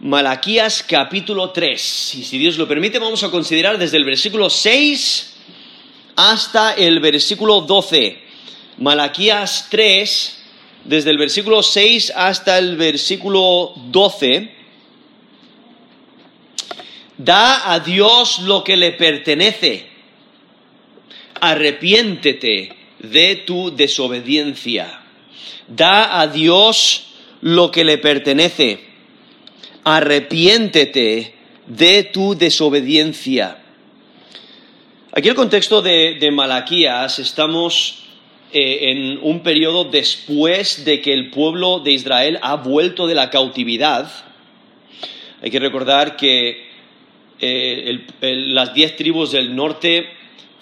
[0.00, 2.14] Malaquías capítulo 3.
[2.14, 5.36] Y si Dios lo permite, vamos a considerar desde el versículo 6
[6.16, 8.18] hasta el versículo 12.
[8.78, 10.42] Malaquías 3,
[10.86, 14.50] desde el versículo 6 hasta el versículo 12.
[17.18, 19.86] Da a Dios lo que le pertenece.
[21.42, 25.02] Arrepiéntete de tu desobediencia.
[25.68, 27.04] Da a Dios
[27.42, 28.89] lo que le pertenece
[29.84, 31.34] arrepiéntete
[31.66, 33.58] de tu desobediencia.
[35.12, 38.04] Aquí el contexto de, Malaquías, estamos
[38.52, 43.30] eh, en un periodo después de que el pueblo de Israel ha vuelto de la
[43.30, 44.10] cautividad.
[45.42, 46.68] Hay que recordar que
[47.40, 50.06] eh, las diez tribus del norte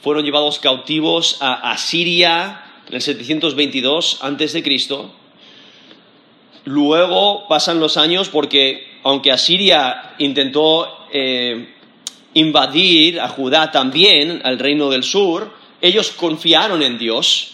[0.00, 4.62] fueron llevados cautivos a Asiria en el 722 a.C.
[6.68, 11.66] Luego pasan los años porque aunque Asiria intentó eh,
[12.34, 17.52] invadir a Judá también, al reino del sur, ellos confiaron en Dios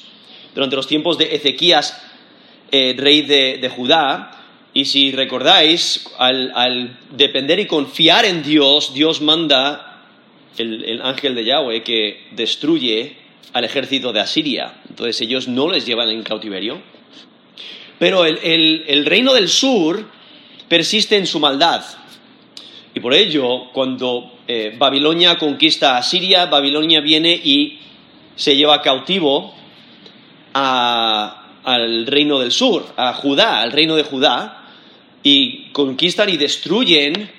[0.53, 2.03] durante los tiempos de Ezequías,
[2.73, 4.33] eh, rey de, Judá.
[4.73, 10.03] Y si recordáis, al, depender y confiar en Dios, Dios manda
[10.59, 13.17] el, ángel de Yahweh que destruye
[13.53, 14.75] al ejército de Asiria.
[14.89, 16.94] Entonces ellos no les llevan en cautiverio.
[17.99, 20.05] Pero el reino del sur
[20.69, 21.85] persiste en su maldad.
[22.95, 27.79] Y por ello, cuando eh, Babilonia conquista a Siria, Babilonia viene y
[28.37, 29.55] se lleva cautivo
[30.53, 34.69] al reino del sur, a Judá, al reino de Judá,
[35.25, 37.31] y conquistan y destruyen,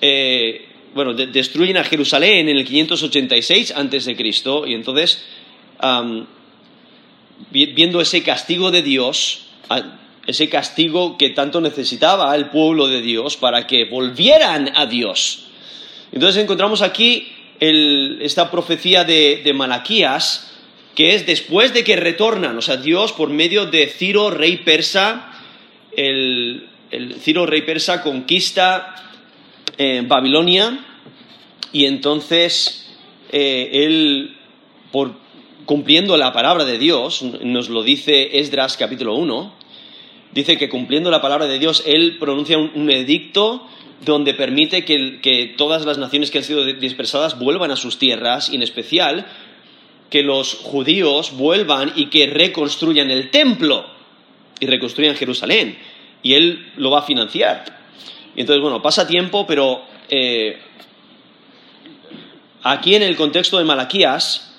[0.00, 4.16] eh, bueno, destruyen a Jerusalén en el 586 a.C.
[4.66, 5.24] Y entonces,
[7.50, 9.44] viendo ese castigo de Dios,
[10.26, 15.46] ese castigo que tanto necesitaba el pueblo de Dios para que volvieran a Dios.
[16.12, 20.52] Entonces encontramos aquí esta profecía de, Malaquías,
[20.94, 25.32] que es después de que retornan, o sea, Dios por medio de Ciro, rey persa,
[25.96, 26.68] el,
[27.20, 28.94] Ciro, rey persa, conquista
[29.76, 30.78] eh, Babilonia
[31.72, 32.94] y entonces
[33.32, 34.36] eh, él,
[34.92, 35.23] por,
[35.66, 39.52] cumpliendo la palabra de Dios, nos lo dice Esdras capítulo 1,
[40.32, 43.66] dice que cumpliendo la palabra de Dios, Él pronuncia un, edicto
[44.04, 48.56] donde permite que, todas las naciones que han sido dispersadas vuelvan a sus tierras y
[48.56, 49.26] en especial
[50.10, 53.86] que los judíos vuelvan y que reconstruyan el templo
[54.60, 55.78] y reconstruyan Jerusalén.
[56.22, 57.64] Y Él lo va a financiar.
[58.36, 60.58] Y entonces, bueno, pasa tiempo, pero eh,
[62.62, 64.53] aquí en el contexto de Malaquías,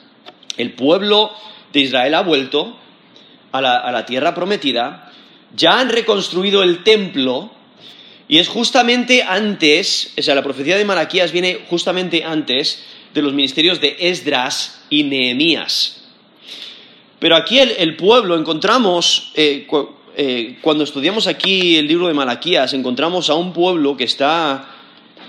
[0.57, 1.31] el pueblo
[1.73, 2.77] de Israel ha vuelto
[3.51, 5.05] a la tierra prometida
[5.55, 7.51] ya han reconstruido el templo
[8.27, 12.83] y es justamente antes, o sea, la profecía de Malaquías viene justamente antes
[13.13, 16.01] de los ministerios de Esdras y Nehemías.
[17.19, 19.67] Pero aquí el, pueblo encontramos, eh,
[20.17, 24.69] eh, cuando estudiamos aquí el libro de Malaquías, encontramos a un pueblo que está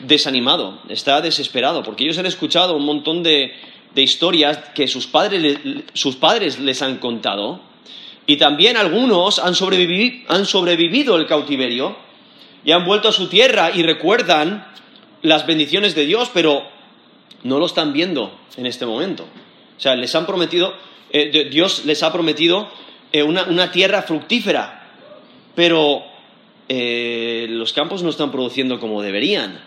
[0.01, 3.55] desanimado, está desesperado, porque ellos han escuchado un montón de,
[4.03, 7.61] historias que sus padres les han contado
[8.27, 11.97] y también algunos han sobrevivido, el cautiverio
[12.65, 14.67] y han vuelto a su tierra y recuerdan
[15.23, 16.65] las bendiciones de Dios, pero
[17.45, 19.23] no lo están viendo en este momento.
[19.23, 20.75] O sea, les han prometido,
[21.11, 22.69] eh, Dios les ha prometido
[23.13, 24.89] eh, una, tierra fructífera,
[25.55, 26.03] pero
[26.69, 29.61] eh, los campos no están produciendo como deberían.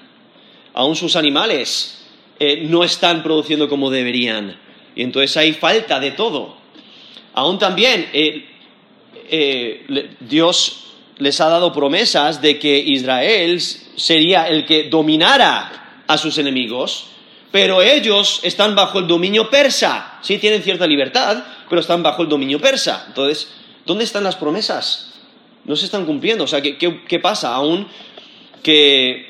[0.73, 1.98] Aún sus animales
[2.39, 4.57] no están produciendo como deberían.
[4.95, 6.57] Y entonces hay falta de todo.
[7.33, 8.45] Aún también eh,
[10.19, 10.89] Dios
[11.19, 17.07] les ha dado promesas de que Israel sería el que dominara a sus enemigos,
[17.51, 20.19] pero ellos están bajo el dominio persa.
[20.21, 23.05] Sí tienen cierta libertad, pero están bajo el dominio persa.
[23.07, 23.49] Entonces,
[23.85, 25.13] ¿dónde están las promesas?
[25.65, 26.45] No se están cumpliendo.
[26.45, 27.53] O sea, ¿qué, pasa?
[27.53, 27.87] Aún
[28.63, 29.28] que,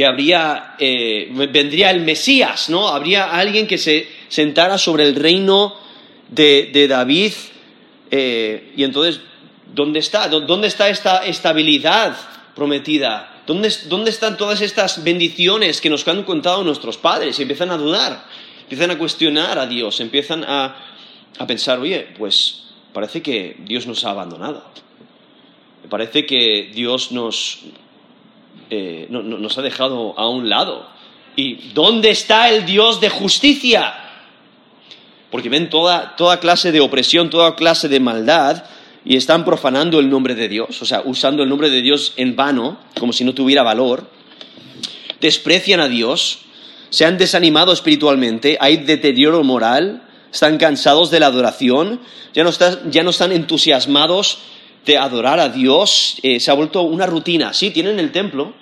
[0.00, 2.88] habría, eh, vendría el Mesías, ¿no?
[2.88, 5.74] Habría alguien que se sentara sobre el reino
[6.28, 7.32] de, de David
[8.14, 9.22] eh, y entonces,
[9.74, 10.28] ¿dónde está?
[10.28, 12.14] ¿Dónde está esta estabilidad
[12.54, 13.42] prometida?
[13.46, 13.68] ¿Dónde,
[14.10, 17.38] están todas estas bendiciones que nos han contado nuestros padres?
[17.38, 18.24] Y empiezan a dudar,
[18.60, 20.76] empiezan a cuestionar a Dios, empiezan a,
[21.48, 24.62] pensar, oye, pues parece que Dios nos ha abandonado.
[25.88, 27.60] Parece que Dios nos,
[28.72, 30.88] eh, nos ha dejado a un lado.
[31.36, 34.02] ¿Y dónde está el Dios de justicia?
[35.32, 38.64] porque ven toda, clase de opresión, toda clase de maldad
[39.02, 42.36] y están profanando el nombre de Dios, o sea, usando el nombre de Dios en
[42.36, 44.10] vano, como si no tuviera valor,
[45.22, 46.40] desprecian a Dios,
[46.90, 52.00] se han desanimado espiritualmente, hay deterioro moral, están cansados de la adoración,
[52.34, 52.50] ya no,
[52.90, 54.40] ya no están entusiasmados
[54.84, 57.52] de adorar a Dios, eh, se ha vuelto una rutina.
[57.52, 58.52] Sí, tienen el templo,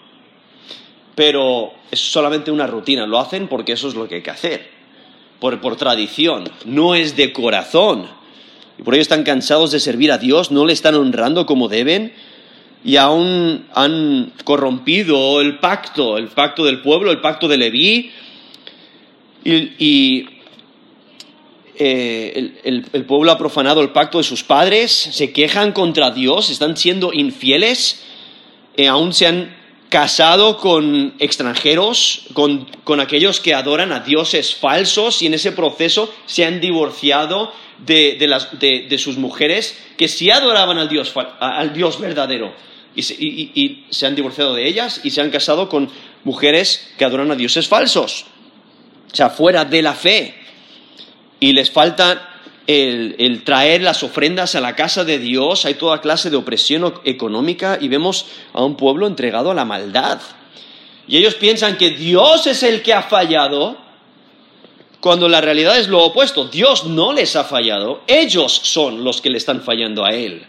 [1.15, 4.69] pero es solamente una rutina, lo hacen porque eso es lo que hay que hacer,
[5.39, 8.09] por, por tradición, no es de corazón.
[8.79, 12.13] Y por ello están cansados de servir a Dios, no le están honrando como deben,
[12.83, 18.11] y aún han corrompido el pacto, el pacto del pueblo, el pacto de Leví,
[19.45, 20.27] y,
[21.83, 26.77] eh, el, pueblo ha profanado el pacto de sus padres, se quejan contra Dios, están
[26.77, 28.03] siendo infieles,
[28.77, 29.57] eh, aún se han
[29.89, 32.69] casado con extranjeros, con,
[33.01, 39.17] aquellos que adoran a dioses falsos y en ese proceso se han divorciado de, sus
[39.17, 42.55] mujeres que sí adoraban al Dios, al Dios verdadero
[42.95, 45.91] y se, han divorciado de ellas y se han casado con
[46.25, 48.27] mujeres que adoran a dioses falsos,
[49.11, 50.35] o sea, fuera de la fe.
[51.41, 52.31] Y les falta
[52.67, 57.79] el, traer las ofrendas a la casa de Dios, hay toda clase de opresión económica
[57.81, 60.21] y vemos a un pueblo entregado a la maldad.
[61.09, 63.77] Y ellos piensan que Dios es el que ha fallado,
[65.01, 66.45] cuando la realidad es lo opuesto.
[66.45, 70.45] Dios no les ha fallado, ellos son los que le están fallando a Él.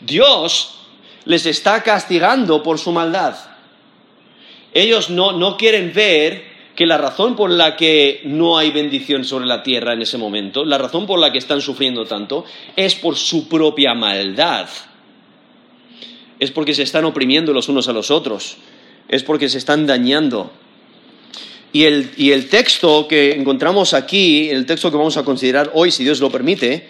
[0.00, 0.76] Dios
[1.24, 3.36] les está castigando por su maldad.
[4.72, 9.46] Ellos no, no quieren ver que la razón por la que no hay bendición sobre
[9.46, 12.44] la tierra en ese momento, la razón por la que están sufriendo tanto,
[12.76, 14.68] es por su propia maldad.
[16.38, 18.56] Es porque se están oprimiendo los unos a los otros.
[19.08, 20.50] Es porque se están dañando.
[21.72, 25.90] Y el, y el texto que encontramos aquí, el texto que vamos a considerar hoy,
[25.90, 26.88] si Dios lo permite,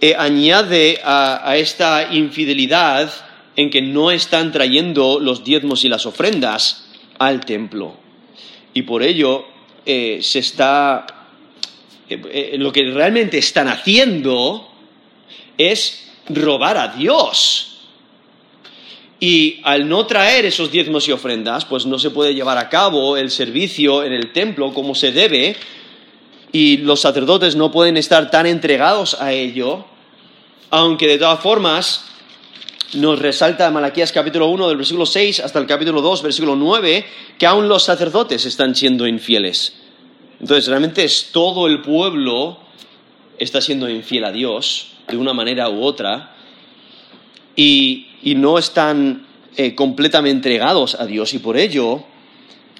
[0.00, 3.10] eh, añade a, esta infidelidad
[3.56, 6.86] en que no están trayendo los diezmos y las ofrendas
[7.18, 8.07] al templo.
[8.74, 9.46] Y por ello
[9.84, 11.06] eh, se está.
[12.08, 14.68] Eh, lo que realmente están haciendo
[15.56, 17.68] es robar a Dios.
[19.20, 23.16] Y al no traer esos diezmos y ofrendas, pues no se puede llevar a cabo
[23.16, 25.56] el servicio en el templo como se debe,
[26.52, 29.84] y los sacerdotes no pueden estar tan entregados a ello,
[30.70, 32.04] aunque de todas formas
[32.94, 37.04] nos resalta Malaquías capítulo 1 del versículo 6 hasta el capítulo 2, versículo 9,
[37.38, 39.74] que aún los sacerdotes están siendo infieles.
[40.40, 42.60] Entonces, realmente es todo el pueblo
[43.38, 46.34] está siendo infiel a Dios de una manera u otra
[47.56, 48.04] y,
[48.36, 49.26] no están
[49.56, 51.32] eh, completamente entregados a Dios.
[51.34, 52.04] Y por ello,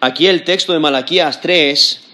[0.00, 2.04] aquí el texto de Malaquías 3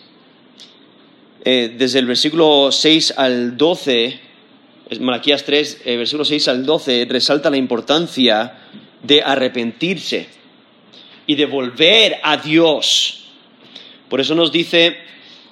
[1.44, 4.20] eh, desde el versículo 6 al 12,
[5.00, 8.58] Malaquías 3, eh, versículo 6 al 12, resalta la importancia
[9.02, 10.28] de arrepentirse
[11.26, 13.24] y de volver a Dios.
[14.08, 14.96] Por eso nos dice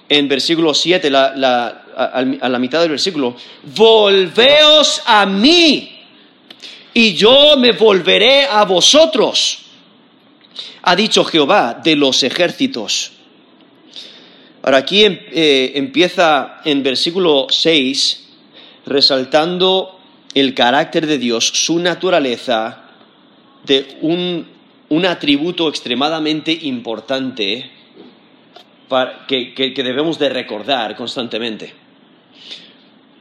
[0.08, 3.34] en versículo 7, a la mitad del versículo,
[3.75, 6.00] volveos a mí
[6.93, 9.61] y yo me volveré a vosotros,
[10.82, 13.12] ha dicho Jehová de los ejércitos.
[14.62, 18.21] Ahora aquí em, eh, empieza en versículo 6
[18.87, 19.99] resaltando
[20.34, 22.84] el carácter de Dios, su naturaleza,
[23.64, 24.46] de un,
[25.06, 27.70] atributo extremadamente importante
[29.27, 31.74] que, que debemos de recordar constantemente.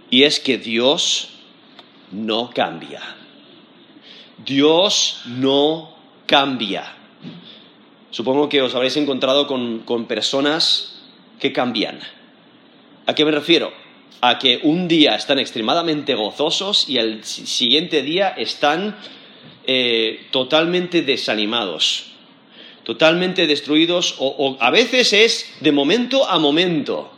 [0.09, 1.29] Y es que Dios
[2.11, 3.01] no cambia.
[4.45, 6.93] Dios no cambia.
[8.09, 11.01] Supongo que os habréis encontrado con, con personas
[11.39, 11.99] que cambian.
[13.05, 13.71] ¿A qué me refiero?
[14.19, 18.95] A que un día están extremadamente gozosos y el siguiente día están
[19.65, 22.11] eh, totalmente desanimados,
[22.83, 27.11] totalmente destruidos, o, a veces es de momento a momento.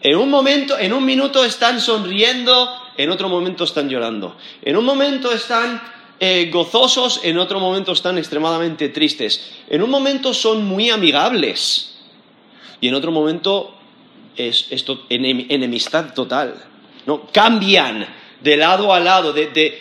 [0.00, 4.36] En un momento, en un minuto están sonriendo, en otro momento están llorando.
[4.62, 5.82] En un momento están
[6.18, 9.52] eh, gozosos, en otro momento están extremadamente tristes.
[9.68, 11.94] En un momento son muy amigables
[12.80, 13.75] y en otro momento
[14.36, 14.68] es,
[15.08, 16.54] enemistad total.
[17.06, 17.26] ¿no?
[17.32, 18.06] Cambian
[18.40, 19.78] de lado a lado, de,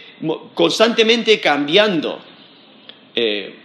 [0.54, 2.20] constantemente cambiando.
[3.16, 3.56] Eh,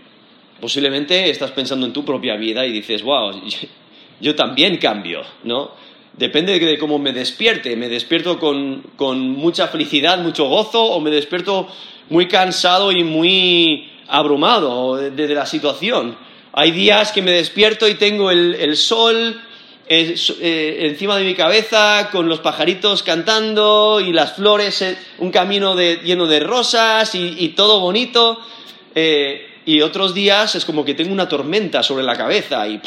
[0.61, 3.41] posiblemente estás pensando en tu propia vida y dices, wow,
[4.21, 5.73] yo, también cambio, ¿no?
[6.13, 7.77] Depende de cómo me despierte.
[7.77, 11.69] Me despierto con, mucha felicidad, mucho gozo, o me despierto
[12.11, 16.17] muy cansado y muy abrumado de la situación.
[16.53, 19.41] Hay días que me despierto y tengo el, sol
[19.93, 24.85] eh, encima de mi cabeza con los pajaritos cantando y las flores,
[25.19, 28.39] un camino lleno de rosas y, todo bonito.
[28.95, 32.81] Eh, y otros días es como que tengo una tormenta sobre la cabeza y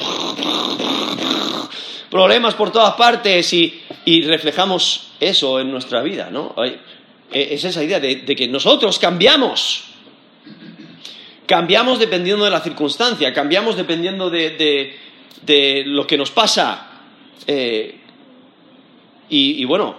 [2.09, 3.81] problemas por todas partes y,
[4.25, 6.55] reflejamos eso en nuestra vida, ¿no?
[6.63, 9.85] E, es esa idea de, que nosotros cambiamos.
[11.45, 14.95] Cambiamos dependiendo de la circunstancia, cambiamos dependiendo de,
[15.85, 16.92] lo que nos pasa.
[17.47, 17.99] Eh,
[19.29, 19.95] y, bueno,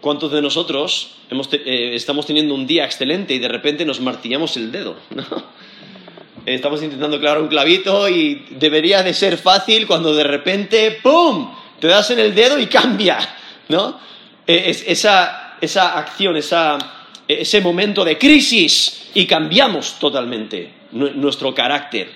[0.00, 4.72] ¿cuántos de nosotros eh, estamos teniendo un día excelente y de repente nos martillamos el
[4.72, 4.96] dedo?
[6.44, 11.86] Estamos intentando clavar un clavito y debería de ser fácil cuando de repente, ¡pum!, te
[11.86, 13.16] das en el dedo y cambia,
[13.68, 14.00] ¿no?
[14.44, 22.10] Es, esa, esa acción, ese momento de crisis y cambiamos totalmente nuestro carácter.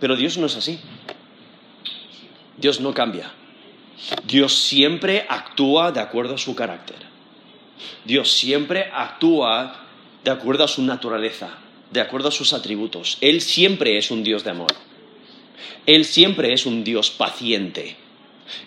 [0.00, 0.80] pero Dios no es así.
[2.56, 3.32] Dios no cambia.
[4.24, 6.96] Dios siempre actúa de acuerdo a su carácter.
[8.04, 9.86] Dios siempre actúa
[10.24, 11.58] de acuerdo a su naturaleza
[11.92, 13.18] de acuerdo a sus atributos.
[13.20, 14.72] Él siempre es un Dios de amor.
[15.86, 17.96] Él siempre es un Dios paciente.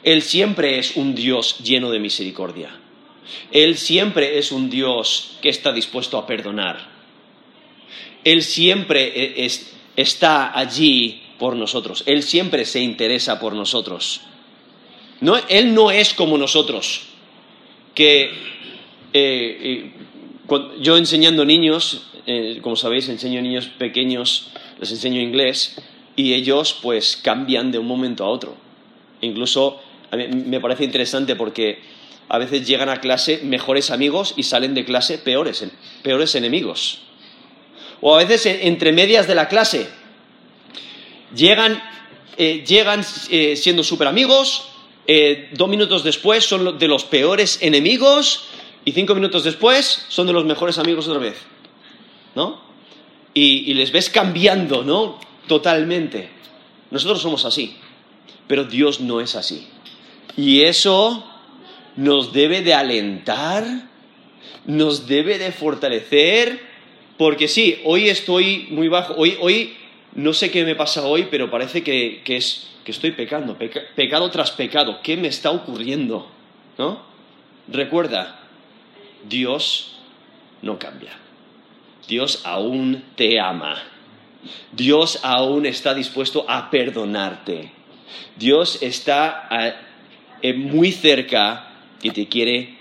[0.04, 2.70] Él siempre es un Dios lleno de misericordia.
[3.52, 6.94] Él siempre es un Dios que está dispuesto a perdonar.
[8.24, 9.52] Él siempre e,
[9.96, 12.04] está allí por nosotros.
[12.06, 14.22] Él siempre se interesa por nosotros.
[15.50, 17.04] él no es como nosotros,
[17.94, 18.32] que eh,
[19.14, 19.92] eh,
[20.82, 24.50] yo enseñando niños, eh, como sabéis, enseño niños pequeños,
[24.80, 25.82] les enseño inglés
[26.16, 28.56] y ellos pues cambian de un momento a otro.
[29.22, 31.80] Incluso a mí me parece interesante porque
[32.28, 35.66] a veces llegan a clase mejores amigos y salen de clase peores,
[36.04, 37.00] peores enemigos.
[38.02, 39.88] O a veces entre medias de la clase
[41.36, 41.82] llegan,
[42.38, 44.70] eh, llegan eh, siendo súper amigos,
[45.52, 48.48] dos minutos después son de los peores enemigos
[48.86, 51.36] y cinco minutos después son de los mejores amigos otra vez.
[52.36, 52.60] ¿no?
[53.34, 55.20] Y, les ves cambiando, ¿no?
[55.48, 56.30] Totalmente.
[56.92, 57.76] Nosotros somos así,
[58.48, 59.68] pero Dios no es así.
[60.38, 61.26] Y eso
[61.96, 63.90] nos debe de alentar,
[64.66, 66.62] nos debe de fortalecer,
[67.18, 69.76] porque sí, hoy estoy muy bajo, hoy, hoy
[70.16, 73.58] no sé qué me pasa hoy, pero parece que, es, que estoy pecando,
[73.96, 75.00] pecado tras pecado.
[75.04, 76.30] ¿Qué me está ocurriendo?
[76.78, 77.04] ¿No?
[77.68, 78.40] Recuerda,
[79.28, 79.98] Dios
[80.62, 81.12] no cambia.
[82.08, 83.78] Dios aún te ama.
[84.72, 87.72] Dios aún está dispuesto a perdonarte.
[88.38, 89.50] Dios está
[90.42, 92.78] eh, muy cerca y te quiere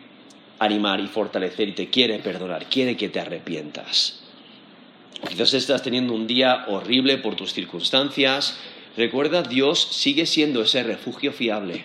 [0.58, 4.23] animar y fortalecer y te quiere perdonar, quiere que te arrepientas.
[5.28, 8.58] Quizás estás teniendo un día horrible por tus circunstancias.
[8.96, 11.84] Recuerda, Dios sigue siendo ese refugio fiable.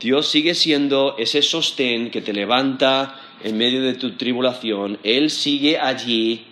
[0.00, 5.78] Dios sigue siendo ese sostén que te levanta en medio de tu tribulación, Él sigue
[5.78, 6.44] allí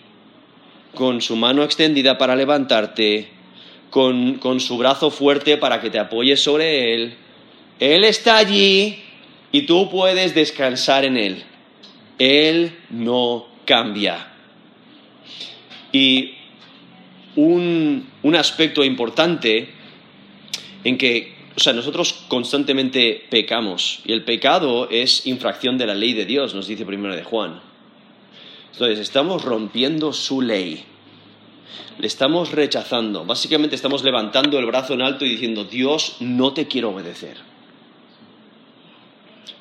[0.94, 3.28] con su mano extendida para levantarte,
[3.90, 7.14] con, con, su brazo fuerte para que te apoyes sobre Él.
[7.78, 8.98] Él está allí
[9.52, 11.44] y tú puedes descansar en Él.
[12.18, 14.29] Él no cambia.
[15.92, 16.34] Y
[17.36, 19.68] un, un aspecto importante
[20.84, 26.14] en que o sea, nosotros constantemente pecamos y el pecado es infracción de la ley
[26.14, 27.60] de Dios, nos dice primero de Juan.
[28.72, 30.82] Entonces, estamos rompiendo su ley.
[31.98, 33.26] Le estamos rechazando.
[33.26, 37.36] Básicamente estamos levantando el brazo en alto y diciendo, Dios, no te quiero obedecer.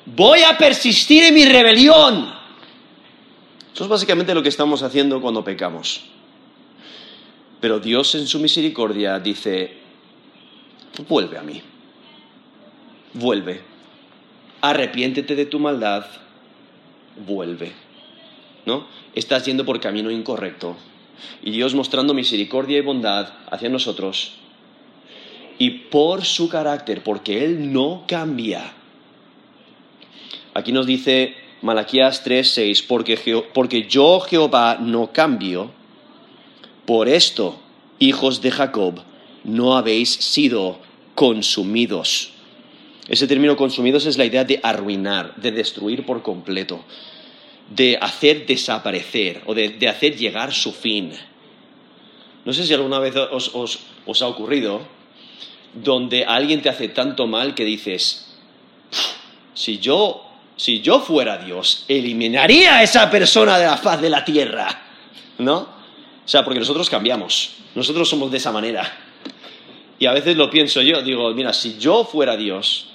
[0.06, 2.32] Voy a persistir en mi rebelión.
[3.74, 6.02] Eso es básicamente lo que estamos haciendo cuando pecamos.
[7.60, 9.74] Pero Dios en su misericordia dice,
[11.08, 11.62] vuelve a mí
[13.14, 13.60] vuelve.
[14.60, 16.06] Arrepiéntete de tu maldad,
[17.26, 17.72] vuelve.
[18.66, 18.86] ¿No?
[19.14, 20.76] Estás yendo por camino incorrecto.
[21.42, 24.34] Y Dios mostrando misericordia y bondad hacia nosotros.
[25.58, 28.72] Y por su carácter, porque Él no cambia.
[30.54, 35.72] Aquí nos dice Malaquías 3:6, porque, porque yo Jehová no cambio.
[36.90, 37.56] Por esto,
[38.00, 39.00] hijos de Jacob,
[39.44, 40.80] no habéis sido
[41.14, 42.32] consumidos.
[43.06, 46.84] Ese término consumidos es la idea de arruinar, de destruir por completo,
[47.68, 51.12] de hacer desaparecer o de, hacer llegar su fin.
[52.44, 54.80] No sé si alguna vez os, ha ocurrido
[55.72, 58.34] donde alguien te hace tanto mal que dices,
[59.54, 64.24] si yo, si yo fuera Dios, eliminaría a esa persona de la faz de la
[64.24, 64.86] tierra.
[65.38, 65.79] ¿No?
[66.30, 68.88] O sea, porque nosotros cambiamos, nosotros somos de esa manera.
[69.98, 72.86] Y a veces lo pienso yo, digo, mira, si yo fuera Dios,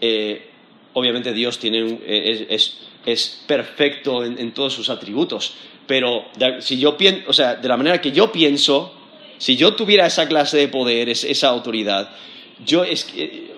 [0.00, 0.48] eh,
[0.92, 5.54] obviamente Dios tiene eh, es, es perfecto en, en todos sus atributos,
[5.88, 8.94] pero de- si yo pienso, o sea, de la manera que yo pienso,
[9.38, 12.10] si yo tuviera esa clase de poder, es- esa autoridad,
[12.64, 13.50] yo es eh,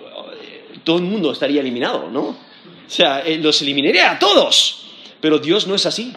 [0.83, 2.23] todo el mundo estaría eliminado, ¿no?
[2.23, 2.37] O
[2.87, 4.87] sea, eh, los eliminaría a todos,
[5.21, 6.11] pero Dios no es así.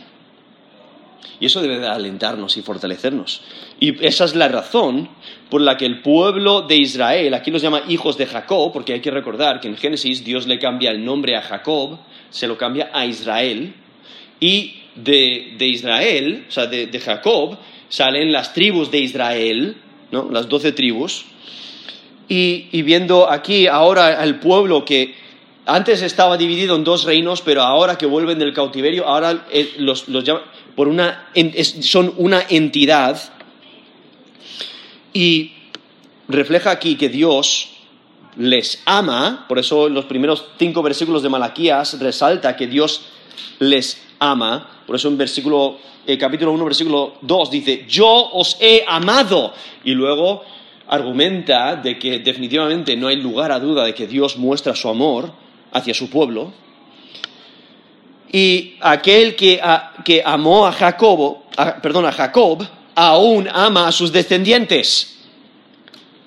[1.39, 3.41] Y eso debe de alentarnos y fortalecernos.
[3.79, 5.09] Y esa es la razón
[5.49, 9.01] por la que el pueblo de Israel, aquí los llama hijos de Jacob, porque hay
[9.01, 12.89] que recordar que en Génesis Dios le cambia el nombre a Jacob, se lo cambia
[12.93, 13.73] a Israel,
[14.39, 17.57] y de, de Israel, o sea, de, Jacob,
[17.89, 19.77] salen las tribus de Israel,
[20.11, 20.29] ¿no?
[20.31, 21.25] las doce tribus,
[22.27, 25.15] y, y viendo aquí ahora al pueblo que
[25.67, 29.45] antes estaba dividido en dos reinos, pero ahora que vuelven del cautiverio, ahora
[29.77, 30.23] los, los
[30.77, 31.27] por una,
[31.81, 33.19] son una entidad
[35.11, 35.53] y
[36.27, 37.69] refleja aquí que Dios
[38.35, 43.07] les ama, por eso en los primeros cinco versículos de Malaquías resalta que Dios
[43.57, 48.85] les ama, por eso en versículo, eh, capítulo 1, versículo 2 dice, yo os he
[48.87, 50.43] amado, y luego
[50.89, 55.31] argumenta de que definitivamente no hay lugar a duda de que Dios muestra su amor
[55.71, 56.53] hacia su pueblo,
[58.31, 59.61] y aquel que,
[60.03, 61.45] que amó a Jacobo,
[61.81, 65.19] perdón, a Jacob, aún ama a sus descendientes.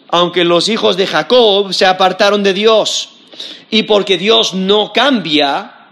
[0.08, 3.10] Aunque los hijos de Jacob se apartaron de Dios.
[3.70, 5.88] Y porque Dios no cambia,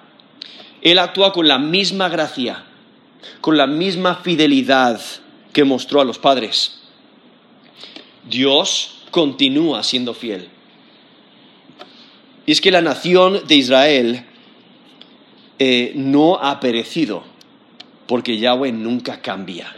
[0.83, 2.65] Él actúa con la misma gracia,
[3.41, 5.00] con la misma fidelidad
[5.53, 6.81] que mostró a los padres.
[8.29, 10.49] Dios continúa siendo fiel.
[12.47, 14.25] Y es que la nación de Israel
[15.59, 17.25] eh, no ha perecido,
[18.07, 19.75] porque Yahweh nunca cambia.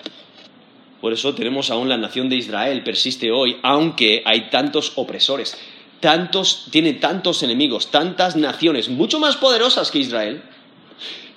[1.00, 5.56] Por eso tenemos aún la nación de Israel, persiste hoy, aunque hay tantos opresores,
[6.00, 10.42] tantos, tiene tantos enemigos, tantas naciones, mucho más poderosas que Israel,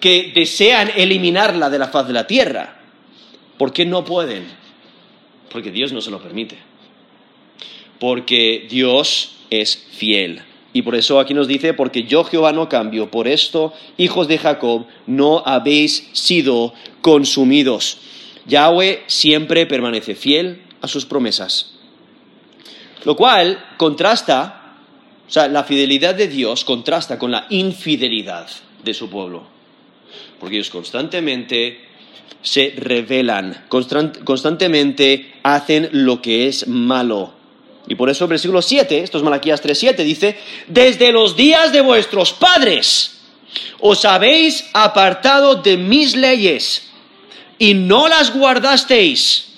[0.01, 2.81] que desean eliminarla de la faz de la tierra.
[3.57, 4.45] ¿Por qué no pueden?
[5.49, 6.57] Porque Dios no se lo permite.
[7.99, 10.41] Porque Dios es fiel.
[10.73, 14.39] Y por eso aquí nos dice, porque yo Jehová no cambio, por esto, hijos de
[14.39, 17.99] Jacob, no habéis sido consumidos.
[18.47, 21.75] Yahweh siempre permanece fiel a sus promesas.
[23.05, 24.77] Lo cual contrasta,
[25.27, 28.47] o sea, la fidelidad de Dios contrasta con la infidelidad
[28.83, 29.43] de su pueblo.
[30.39, 31.79] Porque ellos constantemente
[32.41, 37.33] se rebelan, constant- constantemente hacen lo que es malo.
[37.87, 41.81] Y por eso el versículo 7, esto es Malaquías 3.7, dice, desde los días de
[41.81, 43.19] vuestros padres
[43.79, 46.89] os habéis apartado de mis leyes
[47.59, 49.49] y no las guardasteis.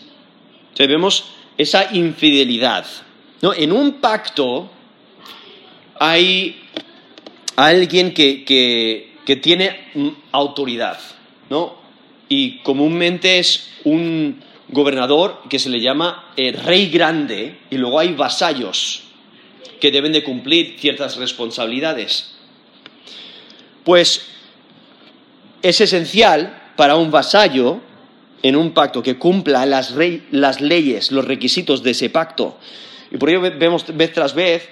[0.73, 1.25] Sea, vemos
[1.57, 2.85] esa infidelidad.
[3.41, 3.53] ¿no?
[3.53, 4.69] En un pacto
[5.99, 6.61] hay
[7.55, 9.91] alguien que, que- que tiene
[10.33, 10.99] autoridad,
[11.49, 11.75] ¿no?
[12.29, 14.39] Y comúnmente es un
[14.75, 19.03] gobernador que se le llama eh, rey grande y luego hay vasallos
[19.79, 22.35] que deben de cumplir ciertas responsabilidades.
[23.83, 24.27] Pues
[25.61, 27.79] es esencial para un vasallo
[28.43, 32.57] en un pacto que cumpla las, rey- las leyes, los requisitos de ese pacto.
[33.11, 34.67] Y por ello ve- vemos vez tras vez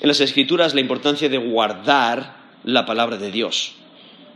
[0.00, 3.74] en las escrituras la importancia de guardar la palabra de Dios.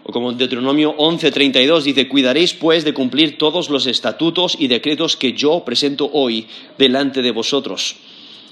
[0.05, 5.33] O como Deuteronomio 11:32 dice, cuidaréis pues de cumplir todos los estatutos y decretos que
[5.33, 7.97] yo presento hoy delante de vosotros.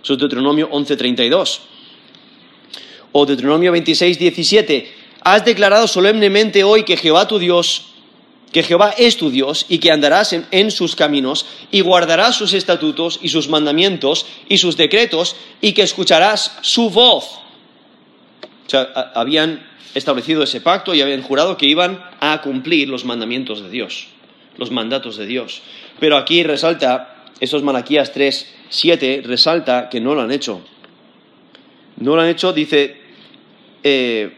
[0.02, 1.60] Eso es Deuteronomio 11:32.
[3.12, 4.88] O Deuteronomio 26:17,
[5.20, 7.92] has declarado solemnemente hoy que Jehová tu Dios,
[8.50, 13.20] que Jehová es tu Dios y que andarás en sus caminos y guardarás sus estatutos
[13.20, 17.41] y sus mandamientos y sus decretos y que escucharás su voz.
[19.14, 24.08] Habían establecido ese pacto y habían jurado que iban a cumplir los mandamientos de Dios,
[24.56, 25.62] los mandatos de Dios.
[26.00, 30.62] Pero aquí resalta, esos Malaquías 3, 7, resalta que no lo han hecho.
[31.98, 32.96] No lo han hecho, dice,
[33.82, 34.32] eh,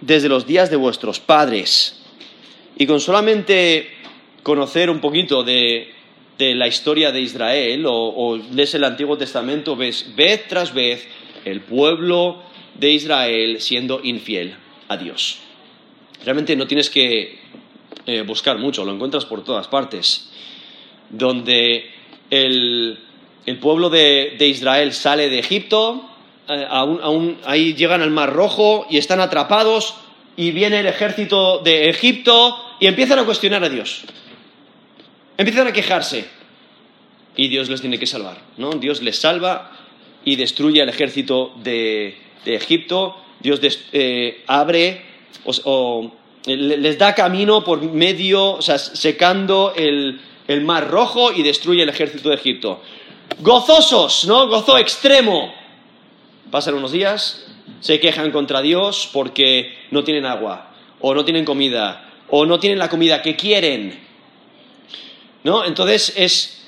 [0.00, 2.02] desde los días de vuestros padres.
[2.76, 3.88] Y con solamente
[4.42, 5.92] conocer un poquito de,
[6.38, 11.06] de la historia de Israel o, o lees el Antiguo Testamento, ves vez tras vez
[11.44, 12.42] el pueblo
[12.74, 14.56] de Israel siendo infiel
[14.88, 15.38] a Dios.
[16.24, 17.38] Realmente no tienes que
[18.06, 20.30] eh, buscar mucho, lo encuentras por todas partes.
[21.10, 21.90] Donde
[22.30, 22.98] el,
[23.46, 26.08] el pueblo de, de Israel sale de Egipto,
[26.48, 26.66] eh,
[27.44, 29.94] ahí llegan al Mar Rojo y están atrapados
[30.36, 34.04] y viene el ejército de Egipto y empiezan a cuestionar a Dios.
[35.36, 36.26] Empiezan a quejarse.
[37.34, 38.38] y Dios les tiene que salvar.
[38.58, 38.72] ¿no?
[38.72, 39.72] Dios les salva
[40.24, 43.16] y destruye al ejército de, de Egipto.
[43.40, 43.60] Dios
[43.92, 45.02] eh, abre
[45.44, 46.12] o,
[46.46, 51.82] le- les da camino por medio, o sea, secando el, el mar rojo y destruye
[51.82, 52.80] el ejército de Egipto.
[53.40, 54.46] Gozosos, ¿no?
[54.48, 55.52] Gozo extremo.
[56.50, 57.46] Pasan unos días,
[57.80, 62.78] se quejan contra Dios porque no tienen agua, o no tienen comida, o no tienen
[62.78, 63.98] la comida que quieren.
[65.44, 65.64] ¿No?
[65.64, 66.61] Entonces es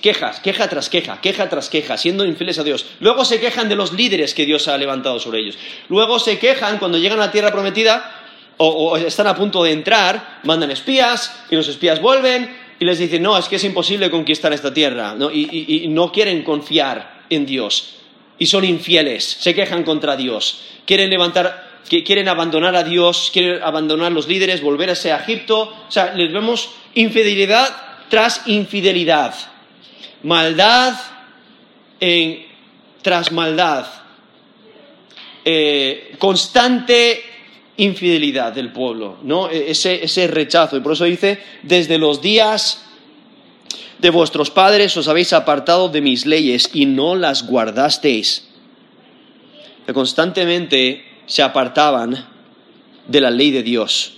[0.00, 2.86] quejas, queja tras queja, queja tras queja, siendo infieles a Dios.
[3.00, 5.58] Luego se quejan de los líderes que Dios ha levantado sobre ellos.
[5.88, 8.18] Luego se quejan cuando llegan a la tierra prometida
[8.58, 13.22] o, están a punto de entrar, mandan espías y los espías vuelven y les dicen,
[13.22, 15.14] no, es que es imposible conquistar esta tierra.
[15.16, 15.30] ¿no?
[15.30, 17.94] Y, no quieren confiar en Dios.
[18.38, 20.62] Y son infieles, se quejan contra Dios.
[20.86, 25.74] Quieren levantar, quieren abandonar a Dios, quieren abandonar los líderes, volverse a Egipto.
[25.88, 29.34] O sea, les vemos infidelidad tras infidelidad.
[30.22, 30.94] Maldad
[32.00, 32.46] en-
[33.02, 33.86] tras maldad.
[35.44, 37.22] Eh, constante
[37.76, 39.48] infidelidad del pueblo, ¿no?
[39.50, 40.76] E- Ese, ese rechazo.
[40.76, 42.84] Y por eso dice, desde los días
[43.98, 48.48] de vuestros padres os habéis apartado de mis leyes y no las guardasteis.
[49.86, 52.26] Que constantemente se apartaban
[53.06, 54.17] de la ley de Dios,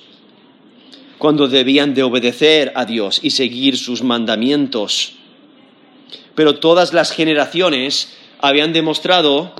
[1.20, 5.12] cuando debían de obedecer a Dios y seguir sus mandamientos.
[6.34, 9.52] Pero todas las generaciones habían demostrado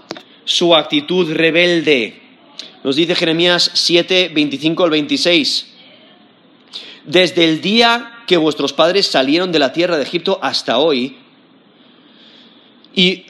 [0.47, 2.19] su actitud rebelde.
[2.83, 5.67] Nos dice Jeremías 7, 25 al 26.
[7.05, 11.19] Desde el día que vuestros padres salieron de la tierra de Egipto hasta hoy,
[12.95, 13.27] y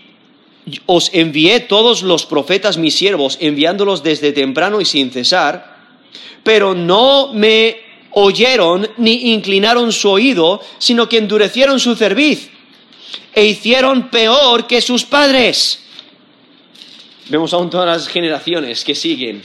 [0.87, 5.79] os envié todos los profetas mis siervos, enviándolos desde temprano y sin cesar,
[6.45, 12.51] pero no me oyeron ni inclinaron su oído, sino que endurecieron su cerviz
[13.35, 15.85] e hicieron peor que sus padres.
[17.29, 19.43] Vemos aún todas las generaciones que siguen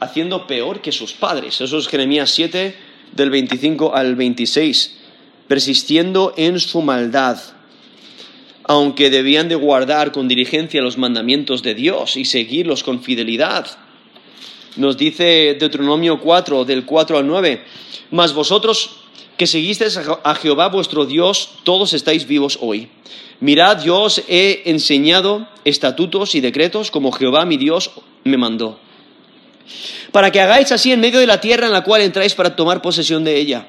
[0.00, 1.60] haciendo peor que sus padres.
[1.60, 2.74] Eso es Jeremías 7,
[3.12, 4.98] del 25 al 26,
[5.46, 7.38] persistiendo en su maldad,
[8.64, 13.66] aunque debían de guardar con diligencia los mandamientos de Dios y seguirlos con fidelidad.
[14.76, 17.62] Nos dice Deuteronomio 4, del 4 al 9,
[18.10, 18.96] mas vosotros
[19.36, 22.88] que seguisteis a Je- a Jehová vuestro Dios, todos estáis vivos hoy.
[23.40, 27.90] Mirad, yo os he enseñado estatutos y decretos como Jehová mi Dios
[28.24, 28.78] me mandó
[30.12, 32.82] para que hagáis así en medio de la tierra en la cual entráis para tomar
[32.82, 33.66] posesión de ella.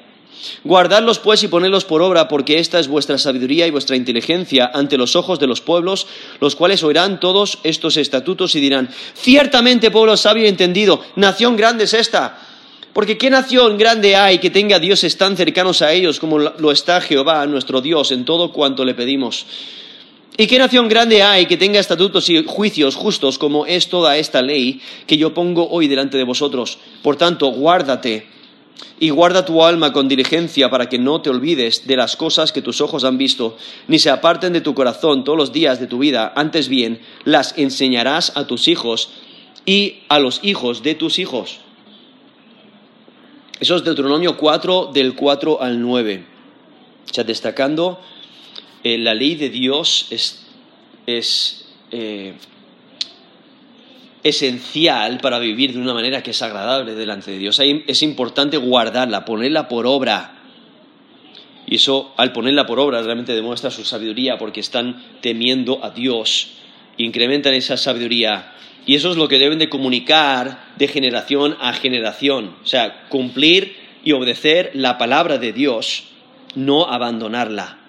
[0.62, 4.96] Guardadlos pues y ponedlos por obra, porque esta es vuestra sabiduría y vuestra inteligencia ante
[4.96, 6.06] los ojos de los pueblos,
[6.40, 11.84] los cuales oirán todos estos estatutos y dirán, ciertamente pueblo sabio y entendido, nación grande
[11.84, 12.38] es esta.
[12.92, 17.00] Porque ¿qué nación grande hay que tenga dioses tan cercanos a ellos como lo está
[17.00, 19.46] Jehová, nuestro Dios, en todo cuanto le pedimos?
[20.36, 24.42] ¿Y qué nación grande hay que tenga estatutos y juicios justos como es toda esta
[24.42, 26.78] ley que yo pongo hoy delante de vosotros?
[27.02, 28.26] Por tanto, guárdate
[28.98, 32.62] y guarda tu alma con diligencia para que no te olvides de las cosas que
[32.62, 33.56] tus ojos han visto,
[33.88, 37.56] ni se aparten de tu corazón todos los días de tu vida, antes bien las
[37.58, 39.10] enseñarás a tus hijos
[39.66, 41.58] y a los hijos de tus hijos.
[43.60, 46.24] Eso es Deuteronomio 4 del 4 al 9.
[47.10, 48.00] O sea, destacando
[48.82, 50.44] eh, la ley de Dios es,
[51.06, 52.34] es eh,
[54.24, 57.60] esencial para vivir de una manera que es agradable delante de Dios.
[57.60, 60.40] Es importante guardarla, ponerla por obra.
[61.66, 66.54] Y eso, al ponerla por obra, realmente demuestra su sabiduría porque están temiendo a Dios,
[66.96, 68.52] incrementan esa sabiduría.
[68.86, 72.56] Y eso es lo que deben de comunicar de generación a generación.
[72.62, 76.04] O sea, cumplir y obedecer la palabra de Dios,
[76.54, 77.83] no abandonarla.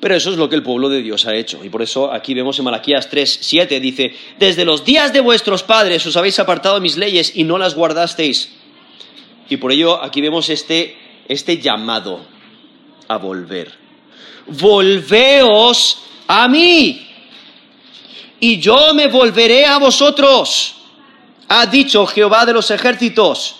[0.00, 1.64] Pero eso es lo que el pueblo de Dios ha hecho.
[1.64, 5.62] Y por eso aquí vemos en Malaquías 3, 7, dice, desde los días de vuestros
[5.62, 8.52] padres os habéis apartado mis leyes y no las guardasteis.
[9.48, 10.96] Y por ello aquí vemos este,
[11.28, 12.26] este llamado
[13.08, 13.72] a volver.
[14.46, 17.06] Volveos a mí
[18.38, 20.76] y yo me volveré a vosotros,
[21.48, 23.56] ha dicho Jehová de los ejércitos.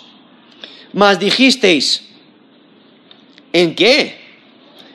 [0.93, 2.07] Mas dijisteis,
[3.51, 4.17] ¿en qué?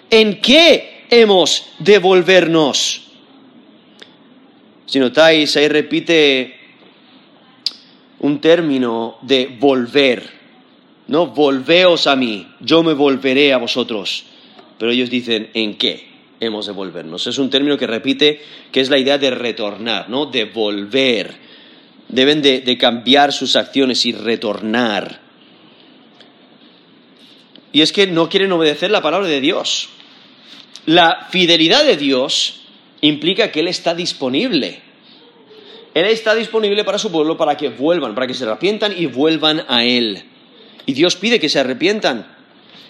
[0.08, 3.02] ¿En qué hemos de volvernos?
[4.86, 6.56] Si notáis, ahí repite
[8.20, 10.28] un término de volver,
[11.08, 11.26] ¿no?
[11.28, 14.24] Volveos a mí, yo me volveré a vosotros.
[14.78, 16.08] Pero ellos dicen, ¿en qué
[16.40, 17.26] hemos de volvernos?
[17.26, 18.40] Es un término que repite,
[18.72, 20.26] que es la idea de retornar, ¿no?
[20.26, 21.36] De volver.
[22.08, 25.20] Deben de, de cambiar sus acciones y retornar.
[27.72, 29.88] Y es que no quieren obedecer la palabra de Dios.
[30.86, 32.62] La fidelidad de Dios
[33.00, 34.80] implica que Él está disponible.
[35.94, 39.64] Él está disponible para su pueblo para que vuelvan, para que se arrepientan y vuelvan
[39.68, 40.24] a Él.
[40.86, 42.26] Y Dios pide que se arrepientan.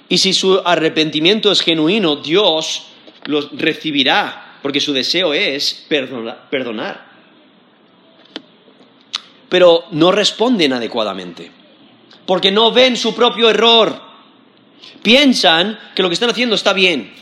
[0.08, 2.86] Y si su arrepentimiento es genuino, Dios
[3.24, 7.06] los recibirá, porque su deseo es perdonar.
[9.48, 11.50] Pero no responden adecuadamente,
[12.24, 14.00] porque no ven su propio error.
[15.02, 17.21] Piensan que lo que están haciendo está bien.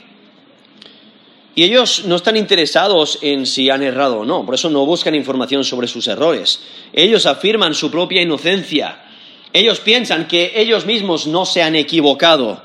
[1.55, 5.15] Y ellos no están interesados en si han errado o no, por eso no buscan
[5.15, 6.61] información sobre sus errores.
[6.93, 9.05] Ellos afirman su propia inocencia.
[9.53, 12.63] Ellos piensan que ellos mismos no se han equivocado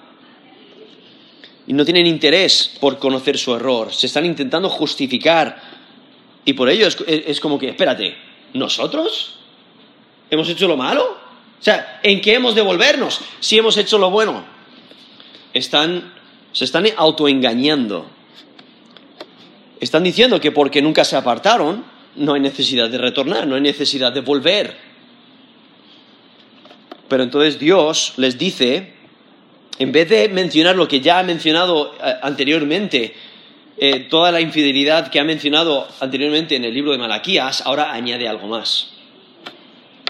[1.68, 3.92] y no tienen interés por conocer su error.
[3.92, 5.62] Se están intentando justificar
[6.46, 8.16] y por ello es, como que, espérate,
[8.54, 9.34] ¿nosotros?
[10.30, 11.04] ¿Hemos hecho lo malo?
[11.60, 14.46] O sea, ¿en qué hemos de volvernos si hemos hecho lo bueno?
[15.54, 16.14] Están,
[16.52, 18.06] se están autoengañando.
[19.86, 24.12] Están diciendo que porque nunca se apartaron, no hay necesidad de retornar, no hay necesidad
[24.12, 24.76] de volver.
[27.08, 28.94] Pero entonces Dios les dice,
[29.78, 33.14] en vez de mencionar lo que ya ha mencionado eh, anteriormente,
[33.78, 38.28] eh, toda la infidelidad que ha mencionado anteriormente en el libro de Malaquías, ahora añade
[38.28, 38.88] algo más.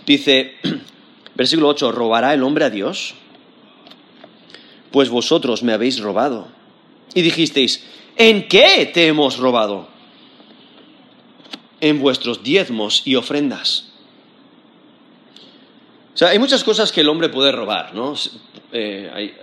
[0.05, 0.53] Dice,
[1.35, 3.13] versículo 8, ¿robará el hombre a Dios?
[4.91, 6.47] Pues vosotros me habéis robado.
[7.13, 7.83] Y dijisteis,
[8.17, 9.87] ¿en qué te hemos robado?
[11.81, 13.91] En vuestros diezmos y ofrendas.
[16.13, 18.13] O sea, hay muchas cosas que el hombre puede robar, ¿no?
[18.71, 19.33] Eh,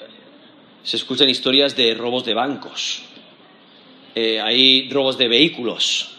[0.83, 3.03] se escuchan historias de robos de bancos,
[4.15, 6.13] eh, hay robos de vehículos,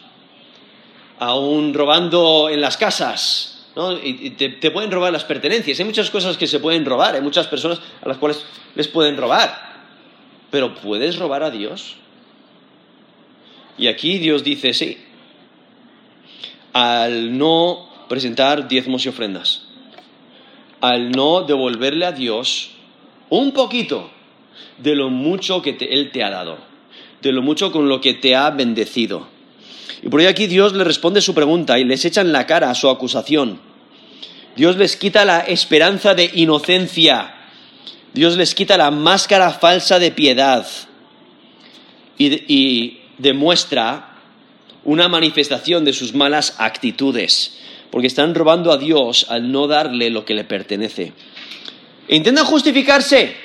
[1.20, 3.98] aún robando en las casas, ¿no?
[3.98, 5.80] Te, te, pueden robar las pertenencias.
[5.80, 9.18] Hay muchas cosas que se pueden robar, hay muchas personas a las cuales les pueden
[9.18, 9.74] robar.
[10.52, 11.96] Pero ¿puedes robar a Dios?
[13.78, 14.98] Y aquí Dios dice, sí,
[16.74, 19.64] al no presentar diezmos y ofrendas
[20.84, 22.72] al no devolverle a Dios
[23.30, 24.12] un poquito
[24.80, 26.58] de lo mucho que Él te ha dado,
[27.22, 29.30] de lo mucho con lo que te ha bendecido.
[30.02, 32.76] Y por ello aquí Dios le responde su pregunta y les echa en la cara
[32.76, 33.62] su acusación.
[34.58, 37.34] Dios les quita la esperanza de inocencia.
[38.14, 40.68] Dios les quita la máscara falsa de piedad
[42.18, 44.18] y demuestra
[44.84, 47.60] una manifestación de sus malas actitudes
[47.94, 51.14] porque están robando a Dios al no darle lo que le pertenece.
[52.08, 53.36] Intentan justificarse,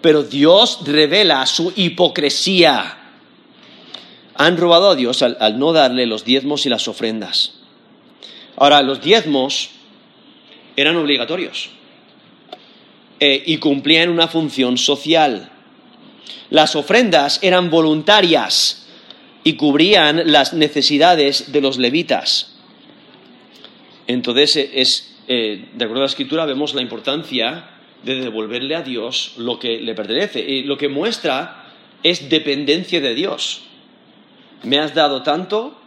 [0.00, 2.96] pero Dios revela su hipocresía.
[4.36, 7.56] Han robado a Dios al, no darle los diezmos y las ofrendas.
[8.56, 9.68] Ahora, los diezmos
[10.74, 11.68] eran obligatorios
[13.20, 15.49] eh, y cumplían una función social.
[16.50, 18.86] Las ofrendas eran voluntarias
[19.44, 22.56] y cubrían las necesidades de los levitas.
[24.06, 27.70] Entonces, eh, es, eh, de acuerdo a la escritura, vemos la importancia
[28.02, 30.40] de devolverle a Dios lo que le pertenece.
[30.40, 31.66] Y lo que muestra
[32.02, 33.62] es dependencia de Dios.
[34.62, 35.78] Me has dado tanto,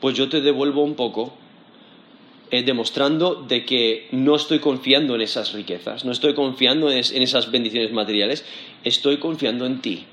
[0.00, 1.37] pues yo te devuelvo un poco,
[2.50, 7.50] eh, demostrando de que no estoy confiando en esas riquezas, no estoy confiando en, esas
[7.50, 8.44] bendiciones materiales,
[8.84, 10.06] estoy confiando en ti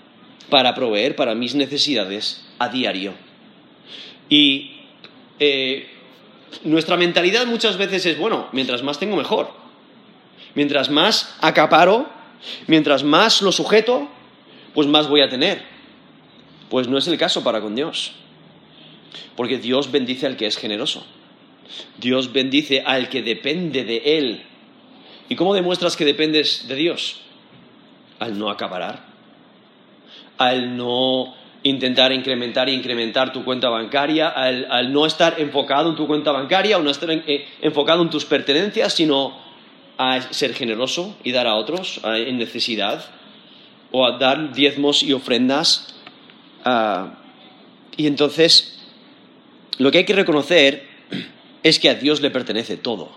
[0.50, 3.14] para proveer para mis necesidades a diario.
[4.30, 4.72] Y
[6.64, 9.52] nuestra mentalidad muchas veces es, bueno, mientras más tengo mejor.
[10.54, 12.10] Mientras más acaparo,
[12.68, 14.08] mientras más lo sujeto,
[14.74, 15.64] pues más voy a tener.
[16.70, 18.14] Pues no es el caso para con Dios.
[19.36, 21.06] Porque Dios bendice al que es generoso.
[21.98, 24.44] Dios bendice al que depende de Él.
[25.30, 27.22] ¿Y cómo demuestras que dependes de Dios?
[28.20, 29.04] Al no acaparar.
[30.38, 36.06] Al no intentar incrementar e incrementar tu cuenta bancaria, al, no estar enfocado en tu
[36.06, 39.36] cuenta bancaria o no estar eh, enfocado en tus pertenencias, sino
[39.98, 43.06] a ser generoso y dar a otros en necesidad,
[43.92, 45.96] o a dar diezmos y ofrendas.
[46.64, 47.16] Ah,
[47.98, 48.80] y entonces,
[49.80, 50.84] lo que hay que reconocer
[51.66, 53.10] es que a Dios le pertenece todo.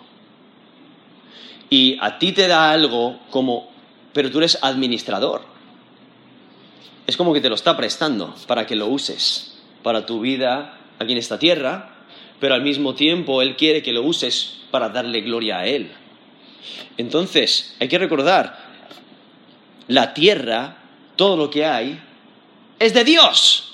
[1.70, 3.70] Y a ti te da algo como,
[4.12, 5.58] pero tú eres administrador
[7.08, 11.12] es como que te lo está prestando para que lo uses para tu vida aquí
[11.12, 12.04] en esta tierra,
[12.38, 15.90] pero al mismo tiempo Él quiere que lo uses para darle gloria a Él.
[16.98, 18.58] Entonces, hay que recordar,
[19.86, 20.76] la tierra,
[21.16, 21.98] todo lo que hay,
[22.78, 23.72] es de Dios.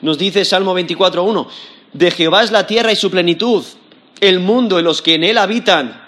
[0.00, 1.48] Nos dice Salmo 24.1,
[1.92, 3.64] de Jehová es la tierra y su plenitud,
[4.20, 6.00] el mundo y los que en él habitan.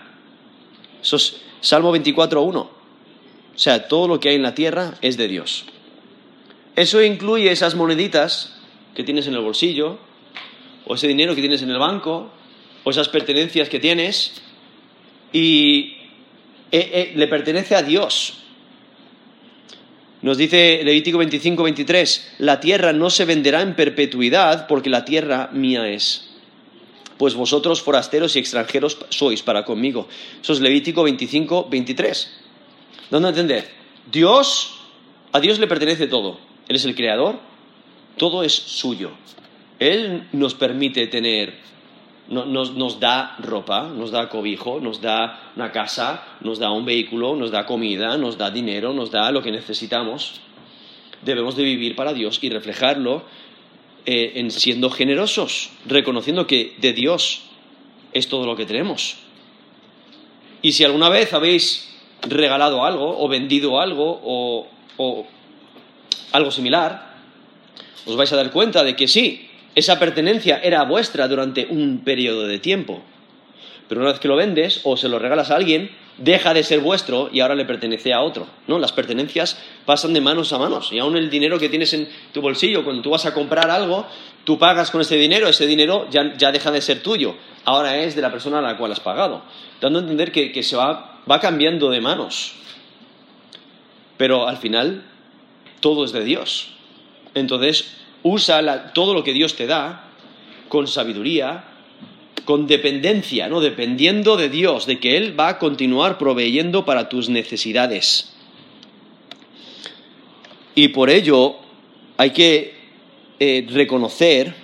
[1.02, 2.56] Eso es Salmo 24.1.
[2.56, 2.70] O
[3.54, 5.66] sea, todo lo que hay en la tierra es de Dios.
[6.76, 8.56] Eso incluye esas moneditas
[8.94, 9.98] que tienes en el bolsillo,
[10.86, 12.30] o ese dinero que tienes en el banco,
[12.82, 14.42] o esas pertenencias que tienes,
[15.32, 15.96] y
[16.72, 18.43] eh, eh, le pertenece a Dios.
[20.24, 25.50] Nos dice Levítico 25, 23, la tierra no se venderá en perpetuidad porque la tierra
[25.52, 26.30] mía es.
[27.18, 30.08] Pues vosotros forasteros y extranjeros sois para conmigo.
[30.40, 32.40] Eso es Levítico 25, 23.
[33.10, 33.68] ¿Dónde entender?
[34.10, 34.80] Dios,
[35.30, 36.40] a Dios le pertenece todo.
[36.68, 37.38] Él es el creador,
[38.16, 39.10] todo es suyo.
[39.78, 41.52] Él nos permite tener,
[42.28, 47.50] nos, da ropa, nos da cobijo, nos da una casa, nos da un vehículo, nos
[47.50, 50.40] da comida, nos da dinero, nos da lo que necesitamos.
[51.22, 53.24] Debemos de vivir para Dios y reflejarlo
[54.06, 57.42] eh, en siendo generosos, reconociendo que de Dios
[58.12, 59.16] es todo lo que tenemos.
[60.62, 65.26] Y si alguna vez habéis regalado algo o vendido algo o
[66.32, 67.14] algo similar,
[68.06, 72.46] os vais a dar cuenta de que sí, esa pertenencia era vuestra durante un periodo
[72.46, 73.02] de tiempo.
[73.88, 76.80] Pero una vez que lo vendes o se lo regalas a alguien, deja de ser
[76.80, 78.46] vuestro y ahora le pertenece a otro.
[78.66, 78.78] ¿no?
[78.78, 80.92] Las pertenencias pasan de manos a manos.
[80.92, 84.06] Y aún el dinero que tienes en tu bolsillo, cuando tú vas a comprar algo,
[84.44, 87.34] tú pagas con ese dinero, ese dinero ya, deja de ser tuyo.
[87.64, 89.42] Ahora es de la persona a la cual has pagado.
[89.80, 92.54] Dando a entender que, se va, va cambiando de manos.
[94.16, 95.02] Pero al final
[95.80, 96.70] todo es de Dios.
[97.34, 100.08] Entonces, usa todo lo que Dios te da
[100.68, 101.64] con sabiduría,
[102.44, 103.60] con dependencia, ¿no?
[103.60, 108.32] Dependiendo de Dios, de que Él va a continuar proveyendo para tus necesidades.
[110.74, 111.56] Y por ello
[112.16, 112.74] hay que
[113.38, 114.54] eh, reconocer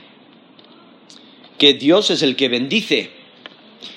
[1.58, 3.10] que Dios es el que bendice.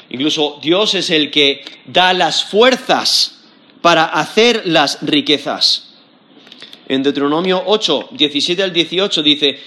[0.09, 3.45] Incluso Dios es el que da las fuerzas
[3.81, 5.92] para hacer las riquezas.
[6.93, 9.59] En Deuteronomio 8, 17 al 18 dice,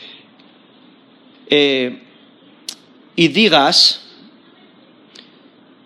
[1.50, 2.02] eh,
[3.16, 4.02] y digas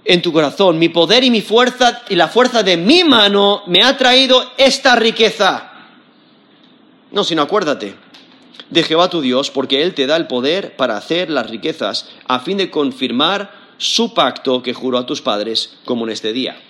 [0.05, 3.83] en tu corazón, mi poder y mi fuerza y la fuerza de mi mano me
[3.83, 5.73] ha traído esta riqueza.
[7.11, 7.95] No, sino acuérdate
[8.69, 12.41] de Jehová tu Dios, porque Él te da el poder para hacer las riquezas, a
[12.41, 16.61] fin de confirmar su pacto que juró a tus padres, como en este día.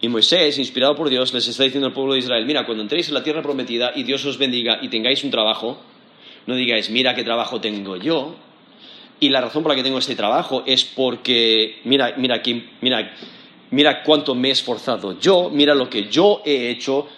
[0.00, 3.08] Y Moisés, inspirado por Dios, les está diciendo al pueblo de Israel, mira, cuando entréis
[3.08, 5.78] en la tierra prometida y Dios os bendiga y tengáis un trabajo,
[6.46, 8.36] no digáis, mira qué trabajo tengo yo,
[9.18, 12.42] y la razón por la que tengo este trabajo es porque, mira, mira,
[12.82, 13.14] mira,
[13.70, 17.08] mira cuánto me he esforzado yo, mira lo que yo he hecho,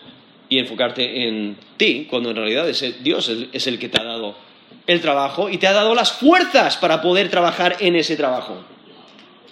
[0.48, 4.34] y enfocarte en ti, cuando en realidad es Dios es el que te ha dado
[4.86, 8.56] el trabajo y te ha dado las fuerzas para poder trabajar en ese trabajo.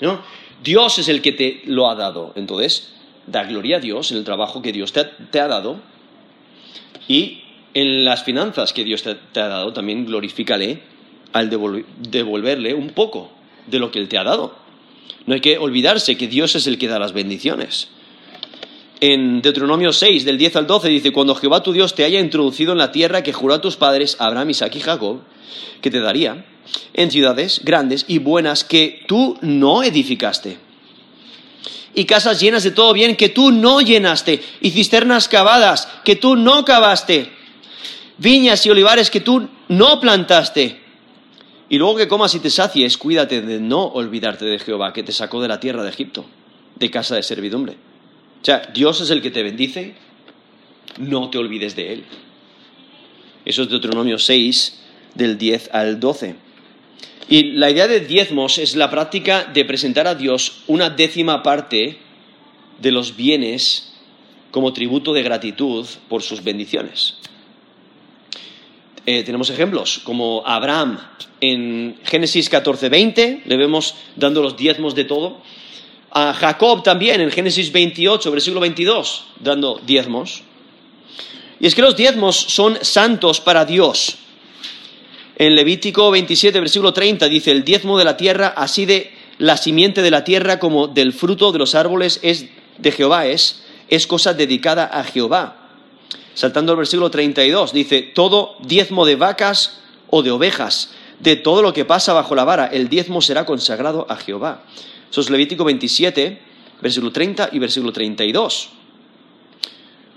[0.01, 0.21] ¿no?
[0.63, 2.33] Dios es el que te lo ha dado.
[2.37, 2.95] Entonces,
[3.27, 5.81] da gloria a Dios en el trabajo que Dios te ha, dado
[7.09, 7.43] y
[7.75, 10.81] en las finanzas que Dios te, ha dado, también glorifícale
[11.33, 13.31] al devolverle un poco
[13.67, 14.55] de lo que Él te ha dado.
[15.27, 17.89] No hay que olvidarse que Dios es el que da las bendiciones.
[19.01, 22.73] En Deuteronomio 6, del 10 al 12, dice, cuando Jehová tu Dios te haya introducido
[22.73, 25.21] en la tierra que juró a tus padres, Abraham, Isaac y Jacob,
[25.83, 26.47] que te daría,
[26.95, 30.59] en ciudades grandes y buenas que tú no edificaste,
[31.97, 36.37] y casas llenas de todo bien que tú no llenaste, y cisternas cavadas que tú
[36.37, 37.33] no cavaste,
[38.19, 40.79] viñas y olivares que tú no plantaste.
[41.71, 45.11] Y luego que comas y te sacies, cuídate de no olvidarte de Jehová, que te
[45.11, 46.27] sacó de la tierra de Egipto,
[46.77, 47.73] de casa de servidumbre.
[48.43, 49.95] O sea, Dios es el que te bendice,
[50.99, 52.05] no te olvides de Él.
[53.47, 54.83] Eso es Deuteronomio 6,
[55.15, 56.37] del 10 al 12.
[57.29, 61.99] Y la idea de diezmos es la práctica de presentar a Dios una décima parte
[62.81, 63.93] de los bienes
[64.53, 67.17] como tributo de gratitud por sus bendiciones.
[69.07, 70.99] Eh, tenemos ejemplos como Abraham
[71.41, 75.43] en Génesis 14:20, le vemos dando los diezmos de todo.
[76.11, 80.43] A Jacob también en Génesis 28, versículo 22, dando diezmos.
[81.61, 84.17] Y es que los diezmos son santos para Dios.
[85.39, 90.01] En Levítico 27, versículo 30 dice, el diezmo de la tierra, así de la simiente
[90.01, 92.47] de la tierra como del fruto de los árboles es
[92.79, 95.69] de Jehová es, es cosa dedicada a Jehová.
[96.33, 101.75] Saltando al versículo 32, dice, todo diezmo de vacas o de ovejas, de todo lo
[101.75, 104.65] que pasa bajo la vara, el diezmo será consagrado a Jehová.
[105.11, 106.41] Eso es Levítico 27,
[106.81, 108.71] versículo 30 y versículo 32,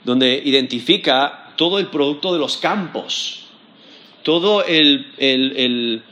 [0.06, 3.49] donde identifica todo el producto de los campos
[4.30, 6.04] todo el,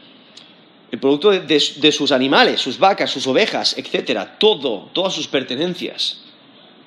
[0.99, 6.23] producto de, sus animales, sus vacas, sus ovejas, etcétera, todo, todas sus pertenencias.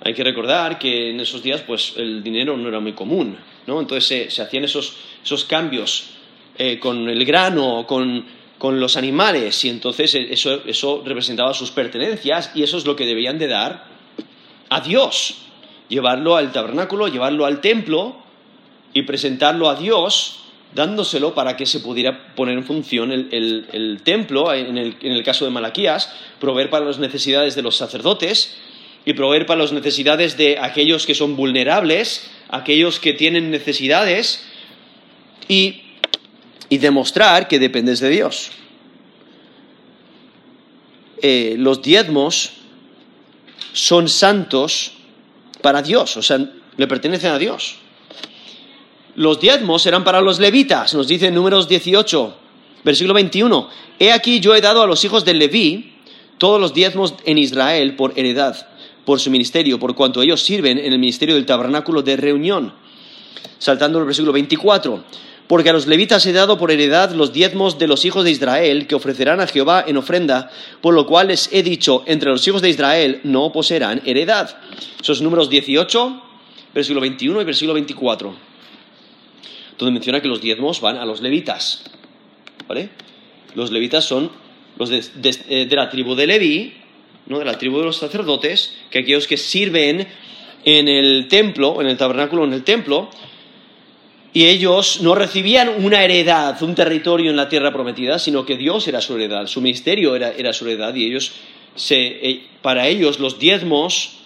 [0.04, 3.78] Hay que recordar que en esos días pues el dinero no era muy común, ¿no?
[3.78, 4.96] Entonces se, hacían esos,
[5.48, 6.06] cambios
[6.58, 8.26] eh, con el grano, con,
[8.58, 13.06] con, los animales, y entonces eso, eso representaba sus pertenencias y eso es lo que
[13.06, 13.84] debían de dar
[14.68, 15.36] a Dios.
[15.88, 18.16] Llevarlo al tabernáculo, llevarlo al templo
[18.92, 20.39] y presentarlo a Dios
[20.74, 25.44] dándoselo para que se pudiera poner en función el, templo, en el, en el, caso
[25.44, 28.56] de Malaquías, proveer para las necesidades de los sacerdotes
[29.04, 34.44] y proveer para las necesidades de aquellos que son vulnerables, aquellos que tienen necesidades
[35.48, 35.82] y,
[36.68, 38.52] y demostrar que dependes de Dios.
[41.22, 42.52] Eh, los diezmos
[43.72, 44.92] son santos
[45.60, 46.38] para Dios, o sea,
[46.76, 47.79] le pertenecen a Dios.
[49.20, 52.34] Los diezmos eran para los levitas, nos dice números 18,
[52.82, 53.68] versículo 21.
[53.98, 55.92] He aquí yo he dado a los hijos de Leví
[56.38, 58.66] todos los diezmos en Israel por heredad,
[59.04, 62.72] por su ministerio, por cuanto ellos sirven en el ministerio del tabernáculo de reunión.
[63.58, 65.04] Saltando el versículo 24.
[65.46, 68.86] Porque a los levitas he dado por heredad los diezmos de los hijos de Israel
[68.86, 70.50] que ofrecerán a Jehová en ofrenda,
[70.80, 74.56] por lo cual les he dicho, entre los hijos de Israel no poseerán heredad.
[74.98, 76.22] Esos números 18,
[76.72, 78.49] versículo 21 y versículo 24
[79.80, 81.84] donde menciona que los diezmos van a los levitas.
[82.68, 82.90] ¿Vale?
[83.54, 84.30] Los levitas son
[84.76, 85.02] los de,
[85.48, 86.74] eh, la tribu de Leví,
[87.26, 87.38] ¿no?
[87.38, 90.06] de la tribu de los sacerdotes, que aquellos que sirven
[90.64, 93.08] en el templo, en el tabernáculo, en el templo,
[94.34, 98.86] y ellos no recibían una heredad, un territorio en la tierra prometida, sino que Dios
[98.86, 101.32] era su heredad, su ministerio era, su heredad, y ellos,
[101.88, 104.18] eh, para ellos, los diezmos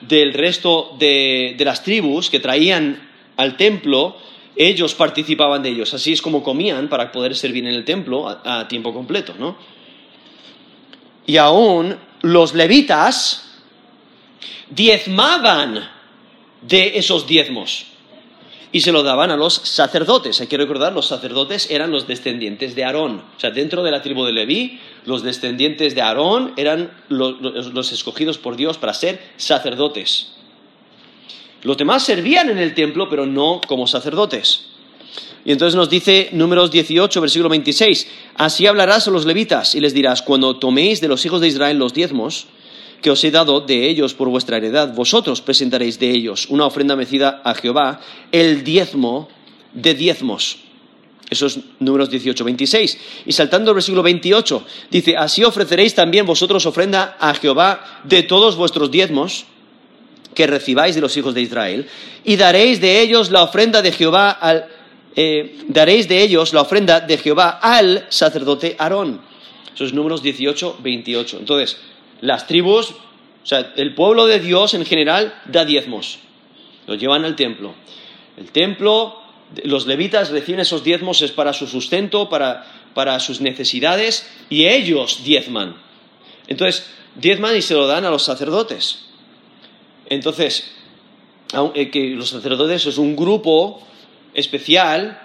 [0.00, 4.16] del resto de las tribus que traían al templo
[4.58, 5.94] ellos participaban de ellos.
[5.94, 9.56] Así es como comían para poder servir en el templo a, tiempo completo, ¿no?
[11.26, 13.48] Y aún los levitas
[14.68, 15.88] diezmaban
[16.62, 17.86] de esos diezmos
[18.72, 20.40] y se lo daban a los sacerdotes.
[20.40, 23.22] Hay que recordar, los sacerdotes eran los descendientes de Aarón.
[23.36, 28.38] O sea, dentro de la tribu de Leví, los descendientes de Aarón eran los escogidos
[28.38, 30.37] por Dios para ser sacerdotes.
[31.62, 34.66] Los demás servían en el templo, pero no como sacerdotes.
[35.44, 39.94] Y entonces nos dice números 18, versículo 26, así hablarás a los levitas y les
[39.94, 42.46] dirás, cuando toméis de los hijos de Israel los diezmos,
[43.00, 46.96] que os he dado de ellos por vuestra heredad, vosotros presentaréis de ellos una ofrenda
[46.96, 48.00] mecida a Jehová,
[48.32, 49.28] el diezmo
[49.72, 50.58] de diezmos.
[51.30, 52.98] Esos números 18, 26.
[53.26, 58.56] Y saltando al versículo 28, dice, así ofreceréis también vosotros ofrenda a Jehová de todos
[58.56, 59.44] vuestros diezmos,
[60.38, 61.88] que recibáis de los hijos de Israel,
[62.22, 64.68] y daréis de ellos la ofrenda de Jehová al,
[65.16, 69.20] eh, daréis de ellos la ofrenda de Jehová al sacerdote Aarón.
[69.74, 71.38] Esos números 18, 28.
[71.40, 71.76] Entonces,
[72.20, 76.20] las tribus, o sea, el pueblo de Dios en general da diezmos,
[76.86, 77.74] los llevan al templo.
[78.36, 79.20] El templo,
[79.64, 82.64] los levitas reciben esos diezmos, es para su sustento, para,
[82.94, 85.74] para sus necesidades, y ellos diezman.
[86.46, 89.07] Entonces, diezman y se lo dan a los sacerdotes.
[90.08, 90.72] Entonces,
[91.74, 93.80] eh, que los sacerdotes es un grupo
[94.34, 95.18] especial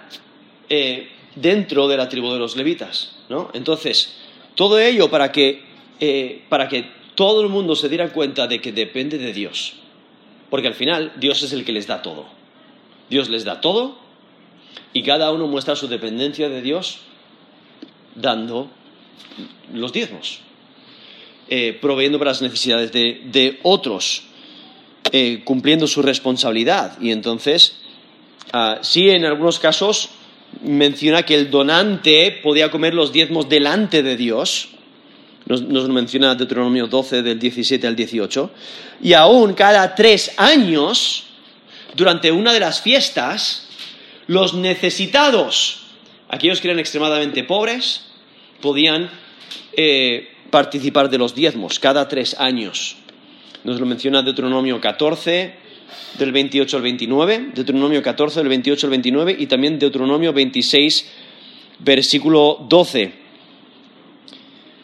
[0.70, 3.50] eh, dentro de la tribu de los levitas, ¿no?
[3.52, 4.14] Entonces,
[4.54, 5.62] todo ello para que,
[6.00, 9.74] eh, para que todo el mundo se diera cuenta de que depende de Dios.
[10.48, 12.26] Porque al final Dios es el que les da todo.
[13.10, 13.98] Dios les da todo
[14.92, 17.00] y cada uno muestra su dependencia de Dios
[18.14, 18.70] dando
[19.72, 20.40] los diezmos,
[21.80, 24.24] proveyendo para las necesidades de otros.
[25.12, 26.98] Eh, cumpliendo su responsabilidad.
[27.00, 27.76] Y entonces,
[28.52, 30.10] ah, sí, en algunos casos
[30.62, 34.68] menciona que el donante podía comer los diezmos delante de Dios.
[35.46, 38.50] Nos, nos menciona Deuteronomio 12, del 17 al 18.
[39.02, 41.24] Y aún cada tres años,
[41.94, 43.68] durante una de las fiestas,
[44.26, 45.82] los necesitados,
[46.28, 48.06] aquellos que eran extremadamente pobres,
[48.60, 49.10] podían
[49.76, 52.96] eh, participar de los diezmos cada tres años.
[53.64, 55.54] Nos lo menciona Deuteronomio 14,
[56.18, 61.10] del 28 al 29, Deuteronomio 14, del 28 al 29 y también Deuteronomio 26,
[61.78, 63.12] versículo 12.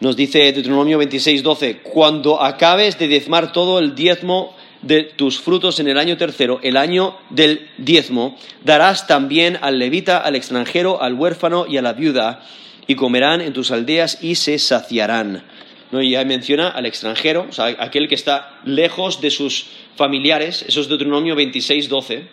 [0.00, 5.78] Nos dice Deuteronomio 26, 12, cuando acabes de diezmar todo el diezmo de tus frutos
[5.78, 11.12] en el año tercero, el año del diezmo, darás también al levita, al extranjero, al
[11.12, 12.46] huérfano y a la viuda,
[12.86, 15.44] y comerán en tus aldeas y se saciarán.
[15.91, 16.03] ¿No?
[16.03, 19.66] Y ya menciona al extranjero, o sea, aquel que está lejos de sus
[19.97, 22.24] familiares, eso es Deuteronomio 26, 12.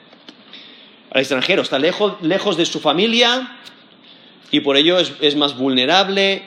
[1.11, 3.57] Al extranjero, está lejos, lejos de su familia
[4.51, 6.43] y por ello es, más vulnerable,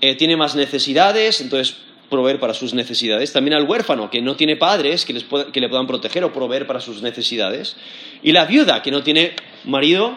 [0.00, 1.76] eh, tiene más necesidades, entonces
[2.08, 3.32] proveer para sus necesidades.
[3.32, 6.66] También al huérfano, que no tiene padres que, les que le puedan proteger o proveer
[6.66, 7.76] para sus necesidades.
[8.22, 9.34] Y la viuda, que no tiene
[9.64, 10.16] marido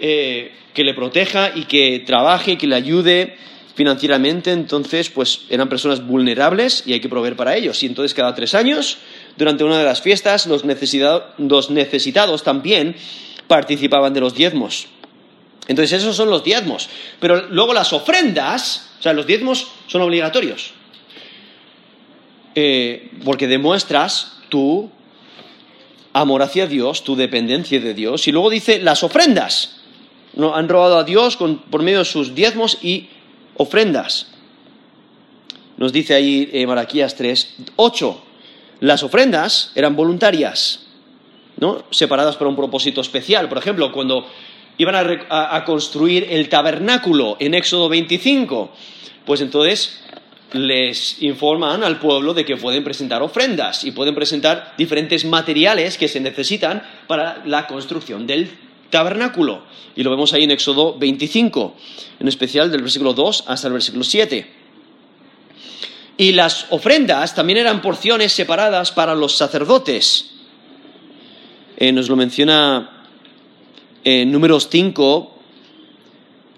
[0.00, 3.36] eh, que le proteja y que trabaje y que le ayude
[3.76, 4.50] financieramente.
[4.50, 7.80] Entonces, pues eran personas vulnerables y hay que proveer para ellos.
[7.82, 8.98] Y entonces cada tres años,
[9.36, 10.64] durante una de las fiestas, los,
[11.38, 12.96] los necesitados también
[13.46, 14.88] participaban de los diezmos.
[15.68, 16.88] Entonces esos son los diezmos.
[17.20, 20.72] Pero luego las ofrendas, o sea, los diezmos son obligatorios.
[22.54, 24.90] Eh, porque demuestras tu
[26.14, 28.26] amor hacia Dios, tu dependencia de Dios.
[28.26, 29.82] Y luego dice las ofrendas.
[30.34, 30.54] ¿no?
[30.54, 33.10] Han robado a Dios por medio de sus diezmos y
[33.58, 34.28] ofrendas.
[35.76, 38.22] Nos dice ahí eh, Malaquías 3, 8.
[38.80, 40.86] Las ofrendas eran voluntarias,
[41.58, 41.84] ¿no?
[41.90, 43.48] separadas para un propósito especial.
[43.48, 44.26] Por ejemplo, cuando
[44.78, 48.70] iban a, a construir el tabernáculo en Éxodo 25,
[49.24, 50.02] pues entonces
[50.52, 56.08] les informan al pueblo de que pueden presentar ofrendas y pueden presentar diferentes materiales que
[56.08, 58.48] se necesitan para la construcción del
[58.90, 59.62] tabernáculo.
[59.94, 61.74] Y lo vemos ahí en Éxodo 25,
[62.20, 64.46] en especial del versículo 2 hasta el versículo 7.
[66.18, 70.32] Y las ofrendas también eran porciones separadas para los sacerdotes.
[71.76, 73.04] Eh, nos lo menciona
[74.02, 75.34] en Números 5,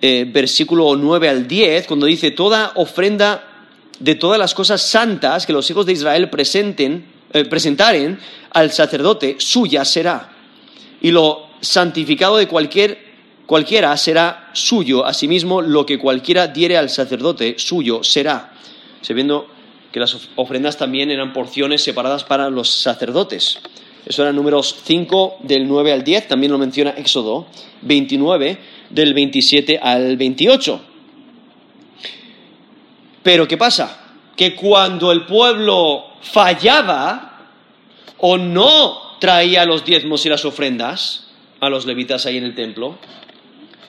[0.01, 3.45] eh, versículo 9 al 10, cuando dice, toda ofrenda
[3.99, 8.19] de todas las cosas santas que los hijos de Israel presenten, eh, presentaren
[8.51, 10.33] al sacerdote, suya será.
[11.01, 12.99] Y lo santificado de cualquier,
[13.47, 18.53] cualquiera será suyo, asimismo lo que cualquiera diere al sacerdote, suyo será.
[19.01, 19.47] Sabiendo
[19.93, 23.59] que las ofrendas también eran porciones separadas para los sacerdotes.
[24.07, 27.47] Eso era números 5 del 9 al 10, también lo menciona Éxodo
[27.83, 28.59] 29
[28.91, 30.81] del 27 al 28.
[33.23, 34.01] Pero ¿qué pasa?
[34.37, 37.51] Que cuando el pueblo fallaba
[38.19, 41.28] o no traía los diezmos y las ofrendas
[41.61, 42.99] a los levitas ahí en el templo,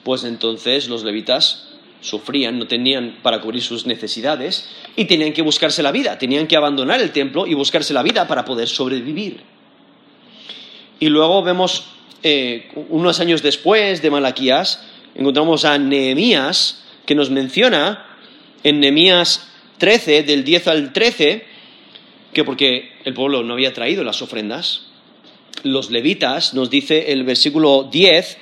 [0.04, 1.68] pues entonces los levitas
[2.00, 6.56] sufrían, no tenían para cubrir sus necesidades y tenían que buscarse la vida, tenían que
[6.56, 9.42] abandonar el templo y buscarse la vida para poder sobrevivir.
[10.98, 11.84] Y luego vemos,
[12.22, 18.06] eh, unos años después de Malaquías, encontramos a Nehemías, que nos menciona
[18.62, 19.48] en Nehemías
[19.78, 21.44] 13, del 10 al 13,
[22.32, 24.89] que porque el pueblo no había traído las ofrendas,
[25.62, 28.38] los levitas, nos dice el versículo 10,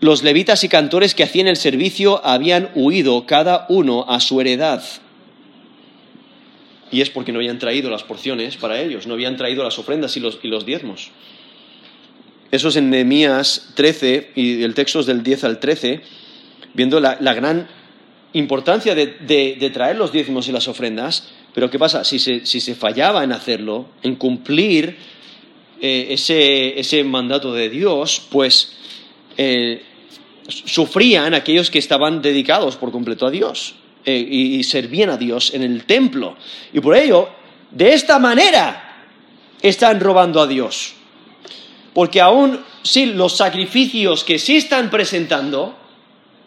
[0.00, 4.82] los levitas y cantores que hacían el servicio habían huido cada uno a su heredad.
[6.90, 10.16] Y es porque no habían traído las porciones para ellos, no habían traído las ofrendas
[10.16, 11.10] y los, diezmos.
[12.50, 16.00] Eso es en Nehemías 13 y el texto es del 10 al 13,
[16.74, 17.68] viendo la gran
[18.32, 22.04] importancia de, traer los diezmos y las ofrendas, pero ¿qué pasa?
[22.04, 24.96] Si se, fallaba en hacerlo, en cumplir
[25.80, 28.72] eh, ese, mandato de Dios, pues
[29.36, 29.82] eh,
[30.48, 35.62] sufrían aquellos que estaban dedicados por completo a Dios eh, y, servían a Dios en
[35.62, 36.36] el templo.
[36.72, 37.28] Y por ello,
[37.70, 39.06] de esta manera
[39.62, 40.94] están robando a Dios.
[41.94, 45.76] Porque aún si los sacrificios que sí están presentando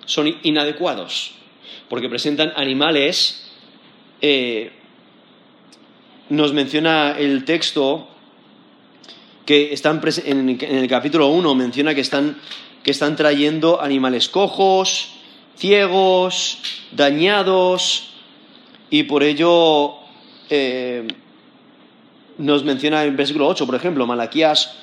[0.06, 1.32] son inadecuados
[1.90, 3.50] porque presentan animales.
[6.30, 8.11] Nos menciona el texto
[9.46, 12.38] que están en, el capítulo 1, menciona que están,
[12.84, 15.14] que están trayendo animales cojos,
[15.58, 16.60] ciegos,
[16.92, 18.14] dañados,
[18.90, 19.96] y por ello
[20.50, 21.08] eh,
[22.38, 24.76] nos menciona en versículo 8, por ejemplo, Malaquías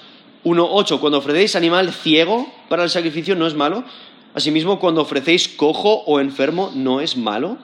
[0.44, 3.84] 1.8, cuando ofrecéis animal ciego para el sacrificio no es malo,
[4.34, 7.58] Asimismo, cuando ofrecéis cojo o enfermo, ¿no es malo?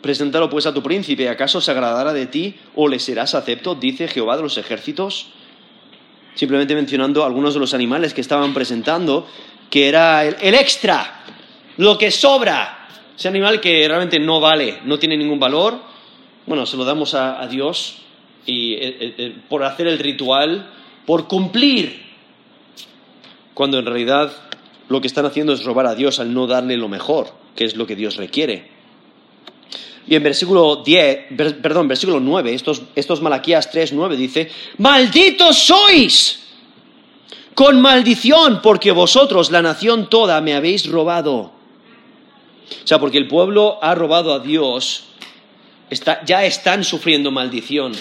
[0.00, 3.74] Preséntalo pues a tu príncipe, ¿acaso se agradará de ti o le serás acepto?
[3.74, 5.32] Dice Jehová de los ejércitos.
[6.34, 9.26] Simplemente mencionando algunos de los animales que estaban presentando,
[9.70, 11.24] que era el, extra,
[11.76, 15.78] lo que sobra, ese animal que realmente no vale, no tiene ningún valor.
[16.46, 17.98] Bueno, se lo damos a, Dios
[18.46, 20.70] y eh, eh, eh, por hacer el ritual,
[21.06, 22.02] por cumplir,
[23.54, 24.32] cuando en realidad
[24.88, 27.76] lo que están haciendo es robar a Dios al no darle lo mejor, que es
[27.76, 28.71] lo que Dios requiere.
[30.06, 31.28] Y en versículo 10,
[31.62, 36.40] perdón, versículo 9, estos, estos Malaquías 3, 9 dice, malditos sois
[37.54, 41.52] con maldición, porque vosotros, la nación toda, me habéis robado.
[42.82, 45.04] O sea, porque el pueblo ha robado a Dios,
[46.26, 47.92] ya están sufriendo maldición.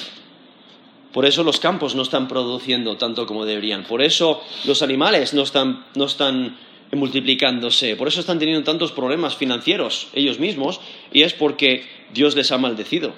[1.12, 3.84] Por eso los campos no están produciendo tanto como deberían.
[3.84, 6.58] Por eso los animales no están, no están
[6.94, 7.96] multiplicándose.
[7.96, 10.80] Por eso están teniendo tantos problemas financieros ellos mismos
[11.12, 13.14] y es porque Dios les ha maldecido.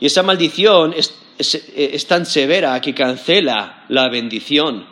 [0.00, 4.86] Y esa maldición es, tan severa que cancela la bendición,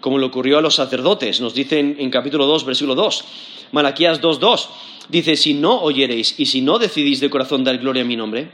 [0.00, 1.40] como le ocurrió a los sacerdotes.
[1.40, 3.24] Nos dicen en, capítulo 2, versículo 2,
[3.72, 4.68] Malaquías 2.2,
[5.08, 8.50] dice, si no oyereis y si no decidís de corazón dar gloria a mi nombre,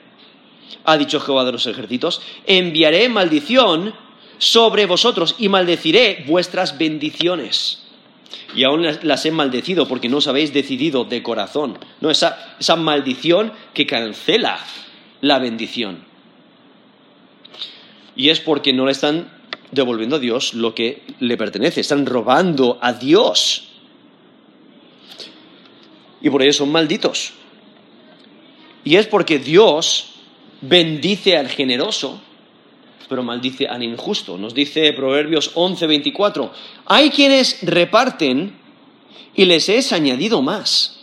[0.84, 3.94] ha dicho Jehová de los ejércitos, enviaré maldición
[4.38, 7.85] sobre vosotros y maldeciré vuestras bendiciones.
[8.54, 11.78] Y aún las he maldecido porque no os habéis decidido de corazón.
[12.00, 14.58] No, esa, esa maldición que cancela
[15.20, 16.04] la bendición.
[18.14, 19.30] Y es porque no le están
[19.72, 23.68] devolviendo a Dios lo que le pertenece, están robando a Dios.
[26.20, 27.32] Y por ello son malditos.
[28.84, 30.12] Y es porque Dios
[30.60, 32.20] bendice al generoso,
[33.08, 34.36] pero maldice al injusto.
[34.36, 36.50] Nos dice Proverbios 11:24,
[36.86, 38.56] hay quienes reparten
[39.34, 41.00] y les es añadido más.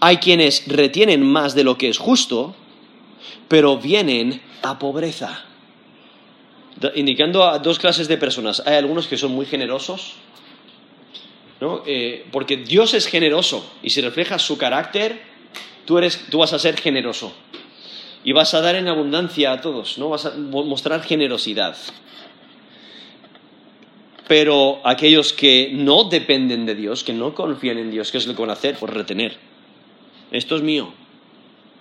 [0.00, 2.56] Hay quienes retienen más de lo que es justo,
[3.48, 5.44] pero vienen a pobreza.
[6.96, 8.62] Indicando a dos clases de personas.
[8.66, 10.14] Hay algunos que son muy generosos,
[11.60, 11.82] ¿no?
[11.86, 15.22] Eh, porque Dios es generoso y si reflejas su carácter,
[15.84, 17.32] tú, eres, tú vas a ser generoso
[18.24, 20.08] y vas a dar en abundancia a todos, ¿no?
[20.08, 21.76] Vas a mostrar generosidad.
[24.28, 28.34] Pero aquellos que no dependen de Dios, que no confían en Dios, ¿qué es lo
[28.34, 28.76] que van a hacer?
[28.78, 29.36] Pues retener.
[30.30, 30.92] Esto es mío.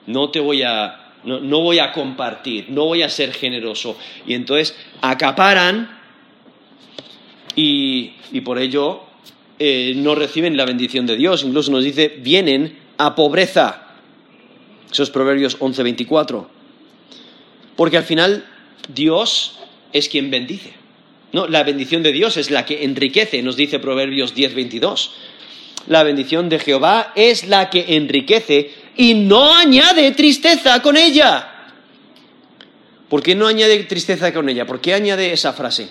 [0.08, 3.96] No te voy a, no, voy a compartir, no voy a ser generoso.
[4.26, 5.98] Y entonces acaparan
[7.56, 8.12] y,
[8.44, 9.04] por ello
[9.60, 11.44] eh, no reciben la bendición de Dios.
[11.44, 13.91] Incluso nos dice, vienen a pobreza.
[14.92, 16.48] Esos Proverbios 11:24.
[17.76, 18.46] Porque al final
[18.94, 19.58] Dios
[19.94, 20.74] es quien bendice.
[21.32, 25.12] No, la bendición de Dios es la que enriquece, nos dice Proverbios 10:22.
[25.88, 31.48] La bendición de Jehová es la que enriquece y no añade tristeza con ella.
[33.10, 34.66] ¿Por qué no añade tristeza con ella?
[34.66, 35.90] ¿Por qué añade esa frase?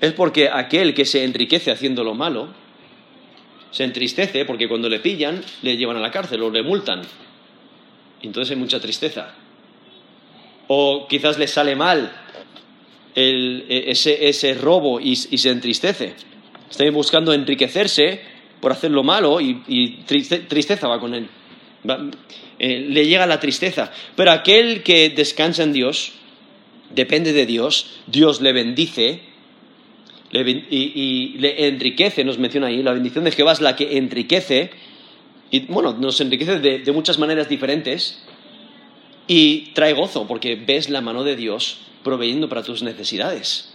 [0.00, 2.48] Es porque aquel que se enriquece haciendo lo malo,
[3.70, 7.02] se entristece porque cuando le pillan le llevan a la cárcel o le multan
[8.26, 9.34] entonces hay mucha tristeza.
[10.68, 12.12] O quizás le sale mal
[13.14, 16.14] e, ese, robo y, se entristece.
[16.70, 18.20] Está buscando enriquecerse
[18.60, 21.28] por hacer lo malo y, tristeza va con él.
[22.58, 23.90] Eh, le llega la tristeza.
[24.14, 26.12] Pero aquel que descansa en Dios,
[26.94, 29.20] depende de Dios, Dios le bendice
[30.32, 34.70] y, le enriquece, nos menciona ahí, la bendición de Jehová es la que enriquece
[35.50, 38.22] y bueno, nos enriquece de, muchas maneras diferentes
[39.26, 43.72] y trae gozo porque ves la mano de Dios proveyendo para tus necesidades.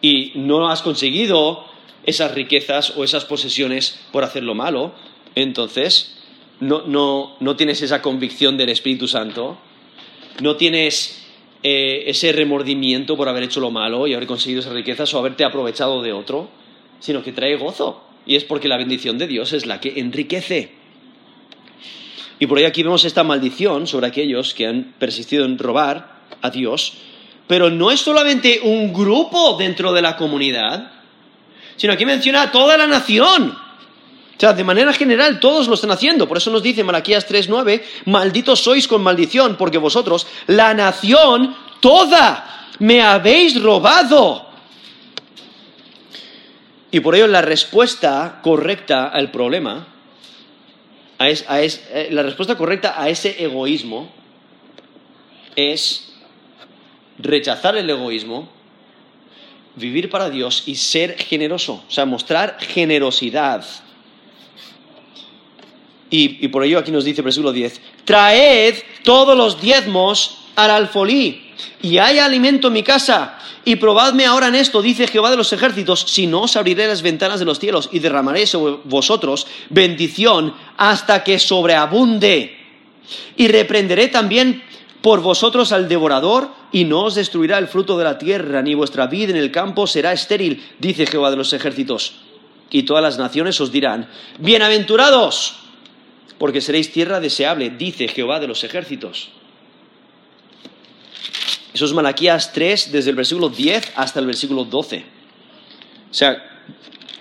[0.00, 1.64] Y no has conseguido
[2.04, 4.92] esas riquezas o esas posesiones por hacer lo malo,
[5.34, 6.16] entonces
[6.60, 9.58] no, no, tienes esa convicción del Espíritu Santo,
[10.40, 11.24] no tienes
[11.62, 15.44] eh, ese remordimiento por haber hecho lo malo y haber conseguido esas riquezas o haberte
[15.44, 16.48] aprovechado de otro,
[17.00, 18.02] sino que trae gozo.
[18.26, 20.77] Y es porque la bendición de Dios es la que enriquece.
[22.38, 26.50] Y por ahí aquí vemos esta maldición sobre aquellos que han persistido en robar a
[26.50, 26.94] Dios.
[27.46, 30.92] Pero no es solamente un grupo dentro de la comunidad,
[31.76, 33.50] sino aquí menciona a toda la nación.
[33.50, 36.28] O sea, de manera general todos lo están haciendo.
[36.28, 42.68] Por eso nos dice Malaquías 3:9, malditos sois con maldición, porque vosotros, la nación toda,
[42.78, 44.46] me habéis robado.
[46.92, 49.97] Y por ello la respuesta correcta al problema
[51.18, 54.10] eh, la respuesta correcta a ese egoísmo
[55.56, 56.12] es
[57.18, 58.48] rechazar el egoísmo,
[59.74, 63.64] vivir para Dios y ser generoso, o sea, mostrar generosidad.
[66.10, 70.90] Y, y por ello aquí nos dice versículo 10, traed todos los diezmos al
[71.82, 75.52] y haya alimento en mi casa y probadme ahora en esto, dice Jehová de los
[75.52, 80.54] ejércitos, si no os abriré las ventanas de los cielos y derramaré sobre vosotros bendición
[80.76, 82.56] hasta que sobreabunde.
[83.36, 84.62] Y reprenderé también
[85.00, 89.06] por vosotros al devorador y no os destruirá el fruto de la tierra, ni vuestra
[89.06, 92.14] vida en el campo será estéril, dice Jehová de los ejércitos.
[92.70, 95.56] Y todas las naciones os dirán, bienaventurados,
[96.38, 99.30] porque seréis tierra deseable, dice Jehová de los ejércitos.
[101.72, 105.04] Eso es Malaquías 3, desde el versículo 10 hasta el versículo 12.
[106.10, 106.44] O sea,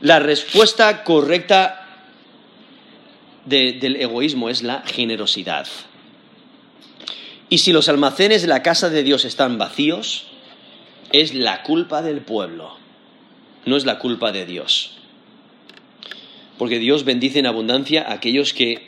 [0.02, 1.84] la respuesta correcta
[3.45, 5.68] del egoísmo es la generosidad.
[7.50, 10.28] Y si los almacenes de la casa de Dios están vacíos,
[11.12, 12.76] es la culpa del pueblo,
[13.66, 14.93] no es la culpa de Dios.
[16.58, 18.88] porque Dios bendice en abundancia a aquellos que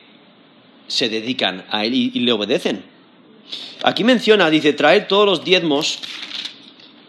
[0.87, 2.83] se dedican a Él y, le obedecen.
[3.83, 5.99] Aquí menciona, dice, traer todos los diezmos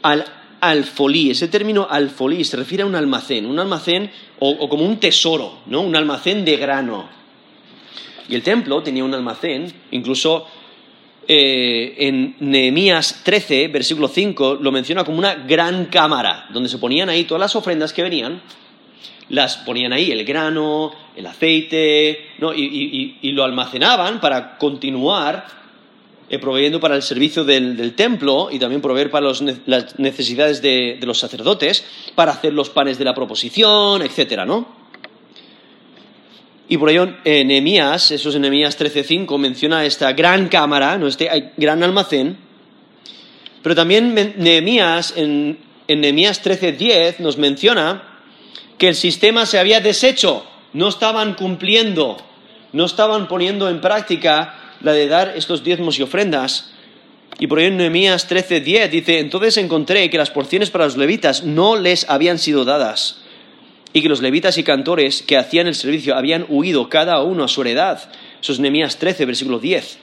[0.03, 0.25] al
[0.61, 1.31] alfolí.
[1.31, 5.81] Ese término alfolí se refiere a un almacén, un almacén o, como un tesoro, ¿no?
[5.81, 7.09] Un almacén de grano.
[8.29, 10.47] Y el templo tenía un almacén, incluso
[11.27, 17.09] eh, en Nehemías 13, versículo 5, lo menciona como una gran cámara, donde se ponían
[17.09, 18.41] ahí todas las ofrendas que venían,
[19.29, 25.60] las ponían ahí, el grano, el aceite, y, lo almacenaban para continuar
[26.33, 29.27] eh, proveyendo para el servicio del, templo y también proveer para
[29.67, 34.79] las necesidades de, los sacerdotes, para hacer los panes de la proposición, etcétera, ¿no?
[36.69, 41.09] Y por ello, eh, Nehemías, eso es Nehemías 13.5, menciona esta gran cámara, ¿no?
[41.09, 42.37] este gran almacén.
[43.61, 45.59] Pero también Nehemías, en,
[45.89, 48.21] en Nehemías 13.10, nos menciona
[48.79, 52.19] que el sistema se había deshecho, no estaban cumpliendo,
[52.73, 56.73] no estaban poniendo en práctica la de dar estos diezmos y ofrendas.
[57.39, 61.45] Y por ello en Nehemías 13.10 dice, entonces encontré que las porciones para los levitas
[61.45, 63.23] no les habían sido dadas
[63.93, 67.49] y que los levitas y cantores que hacían el servicio habían huido cada uno a
[67.49, 68.11] su heredad.
[68.41, 69.99] Eso es Nehemías 13, versículo 10.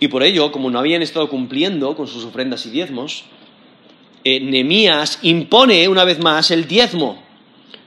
[0.00, 3.24] Y por ello, como no habían estado cumpliendo con sus ofrendas y diezmos,
[4.24, 7.22] eh, Nehemías impone una vez más el diezmo.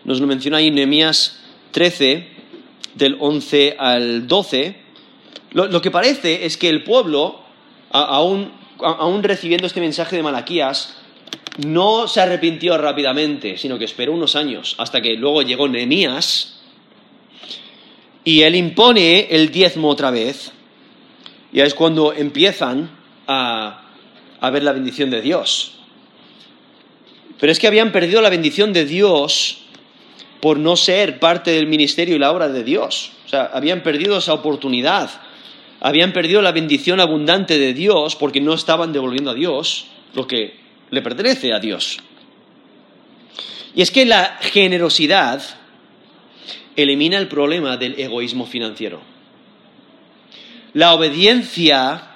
[0.03, 1.39] Nos lo menciona ahí Nehemías
[1.71, 2.27] 13,
[2.95, 4.86] del 11 al 12.
[5.51, 7.39] Lo, que parece es que el pueblo,
[7.91, 8.51] aún
[9.23, 10.97] recibiendo este mensaje de Malaquías,
[11.65, 16.59] no se arrepintió rápidamente, sino que esperó unos años, hasta que luego llegó Nehemías
[18.23, 20.51] y él impone el diezmo otra vez.
[21.51, 22.91] Y es cuando empiezan
[23.25, 23.85] a,
[24.39, 25.75] a ver la bendición de Dios.
[27.39, 29.59] Pero es que habían perdido la bendición de Dios
[30.41, 33.11] por no ser parte del ministerio y la obra de Dios.
[33.25, 35.09] O sea, habían perdido esa oportunidad.
[35.79, 40.59] Habían perdido la bendición abundante de Dios porque no estaban devolviendo a Dios lo que
[40.89, 41.99] le pertenece a Dios.
[43.75, 45.43] Y es que la generosidad
[46.75, 49.01] elimina el problema del egoísmo financiero.
[50.73, 52.11] La obediencia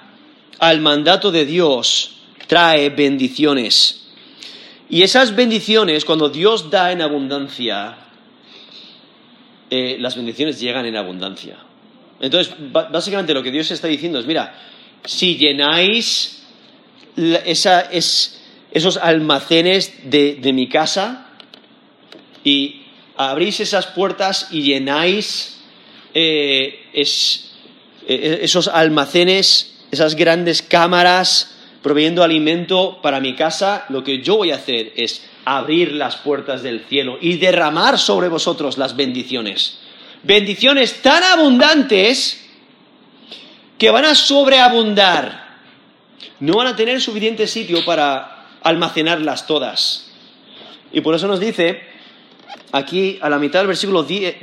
[0.58, 4.06] al mandato de Dios trae bendiciones.
[4.88, 7.96] Y esas bendiciones, cuando Dios da en abundancia,
[9.70, 11.56] eh, las bendiciones llegan en abundancia.
[12.22, 14.54] Entonces, básicamente lo que Dios está diciendo es, mira,
[15.04, 16.44] si llenáis
[17.16, 21.26] es, esos almacenes de, mi casa
[22.44, 22.82] y
[23.16, 25.58] abrís esas puertas y llenáis
[26.14, 34.36] eh, eh, esos almacenes, esas grandes cámaras proveyendo alimento para mi casa, lo que yo
[34.36, 39.81] voy a hacer es abrir las puertas del cielo y derramar sobre vosotros las bendiciones.
[40.22, 42.44] Bendiciones tan abundantes
[43.78, 45.58] que van a sobreabundar.
[46.38, 50.12] No van a tener suficiente sitio para almacenarlas todas.
[50.92, 51.82] Y por eso nos dice,
[52.70, 54.40] aquí a la mitad del versículo 10,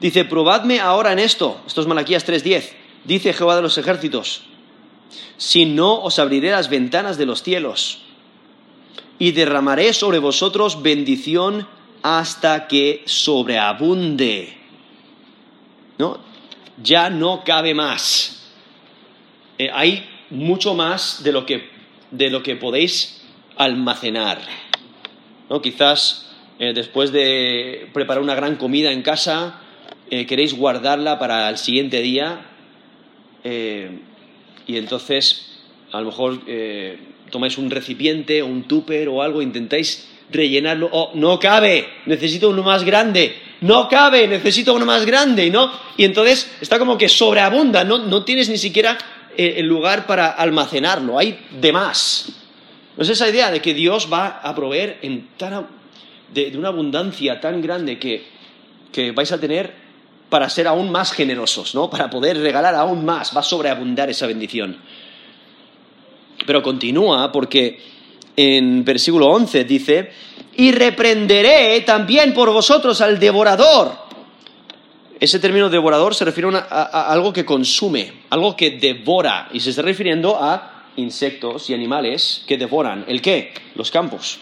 [0.00, 2.72] dice, probadme ahora en esto, esto es Malaquías 3.10,
[3.04, 4.42] dice Jehová de los ejércitos,
[5.36, 8.02] si no os abriré las ventanas de los cielos
[9.18, 11.68] y derramaré sobre vosotros bendición
[12.16, 14.54] hasta que sobreabunde.
[15.98, 16.18] ¿No?
[16.82, 18.50] Ya no cabe más.
[19.58, 21.68] Eh, hay mucho más de lo que
[22.10, 23.22] de lo que podéis
[23.56, 24.38] almacenar.
[25.50, 25.60] ¿No?
[25.60, 29.60] Quizás eh, después de preparar una gran comida en casa,
[30.10, 32.46] eh, queréis guardarla para el siguiente día
[33.44, 36.40] y entonces a lo mejor
[37.30, 42.62] tomáis un recipiente o un tupper o algo, intentáis rellenarlo, oh, no cabe, necesito uno
[42.62, 45.70] más grande, no cabe, necesito uno más grande, ¿no?
[45.96, 48.98] Y entonces está como que sobreabunda, no, no tienes ni siquiera
[49.36, 52.32] el lugar para almacenarlo, hay de más.
[52.98, 58.26] Es esa idea de que Dios va a proveer de, una abundancia tan grande que,
[58.92, 59.72] que vais a tener
[60.28, 61.88] para ser aún más generosos, ¿no?
[61.88, 64.76] Para poder regalar aún más, va a sobreabundar esa bendición.
[66.44, 67.80] Pero continúa porque
[68.38, 70.10] en versículo 11 dice,
[70.56, 74.08] y reprenderé también por vosotros al devorador
[75.20, 79.82] ese término devorador se refiere a, algo que consume, algo que devora, y se está
[79.82, 83.04] refiriendo a insectos y animales que devoran.
[83.08, 83.52] ¿El qué?
[83.74, 84.38] Los campos.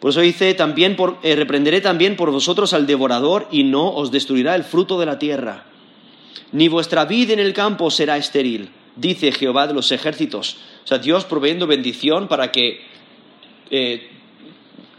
[0.00, 4.54] Por eso dice, también eh, reprenderé también por vosotros al devorador y no os destruirá
[4.54, 5.64] el fruto de la tierra.
[6.52, 10.58] Ni vuestra vida en el campo será estéril, dice Jehová de los ejércitos.
[10.84, 12.80] O sea, Dios proveyendo bendición para que
[13.70, 14.10] eh,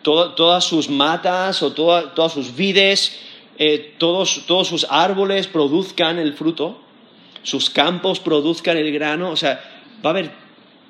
[0.02, 3.20] todas sus matas o todas sus vides,
[3.58, 6.80] eh, todos, todos sus árboles produzcan el fruto,
[7.44, 9.64] sus campos produzcan el grano, o sea,
[10.04, 10.32] va a haber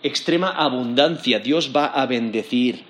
[0.01, 2.83] extrema abundancia, Dios va a bendecir,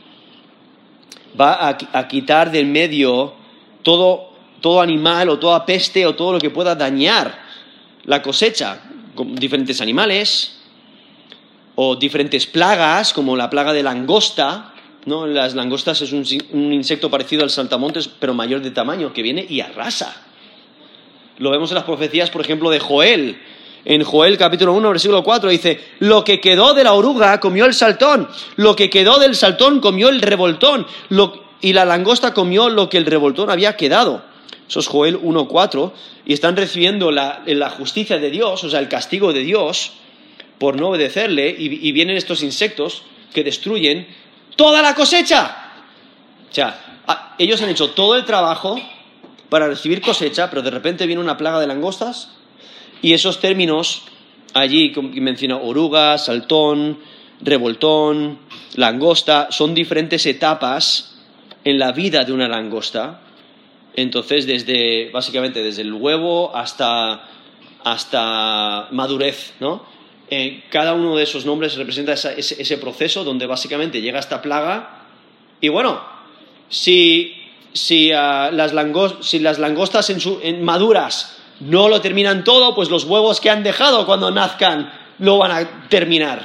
[1.39, 3.34] va a, quitar del medio
[3.82, 7.39] todo, todo animal o toda peste o todo lo que pueda dañar
[8.05, 8.82] la cosecha,
[9.16, 10.59] diferentes animales
[11.76, 14.74] o diferentes plagas, como la plaga de langosta,
[15.05, 15.26] ¿no?
[15.28, 16.26] Las langostas es un,
[16.74, 20.16] insecto parecido al saltamontes, pero mayor de tamaño, que viene y arrasa.
[21.39, 23.38] Lo vemos en las profecías, por ejemplo, de Joel,
[23.86, 27.74] en Joel capítulo 1, versículo 4 dice, lo que quedó de la oruga comió el
[27.74, 30.88] saltón, lo que quedó del saltón comió el revoltón,
[31.59, 34.24] y la langosta comió lo que el revoltón había quedado.
[34.68, 35.91] Eso es Joel 1.4,
[36.26, 39.93] y están recibiendo la, justicia de Dios, o sea, el castigo de Dios,
[40.57, 43.03] por no obedecerle, y, vienen estos insectos
[43.34, 44.07] que destruyen
[44.55, 45.72] toda la cosecha.
[46.49, 47.03] O sea,
[47.38, 48.80] ellos han hecho todo el trabajo
[49.49, 52.30] para recibir cosecha, pero de repente viene una plaga de langostas
[53.01, 54.03] y esos términos
[54.53, 56.99] allí que menciona oruga, saltón,
[57.41, 58.39] revoltón,
[58.76, 61.16] langosta, son diferentes etapas
[61.64, 63.20] en la vida de una langosta.
[63.96, 67.30] Entonces, desde, básicamente desde el huevo hasta,
[67.84, 69.86] hasta madurez, ¿no?
[70.30, 75.06] Eh, cada uno de esos nombres representa ese, proceso donde básicamente llega esta plaga.
[75.62, 76.02] Y bueno,
[76.70, 77.36] si,
[77.74, 83.64] si, ah, las, langostas en maduras no lo terminan todo, pues los huevos que han
[83.64, 86.41] dejado cuando nazcan lo van a terminar.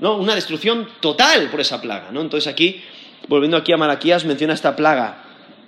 [0.00, 0.16] ¿no?
[0.16, 2.10] Una destrucción total por esa plaga.
[2.10, 2.20] ¿no?
[2.20, 2.82] Entonces aquí,
[3.28, 5.24] volviendo aquí a Malaquías, menciona esta plaga,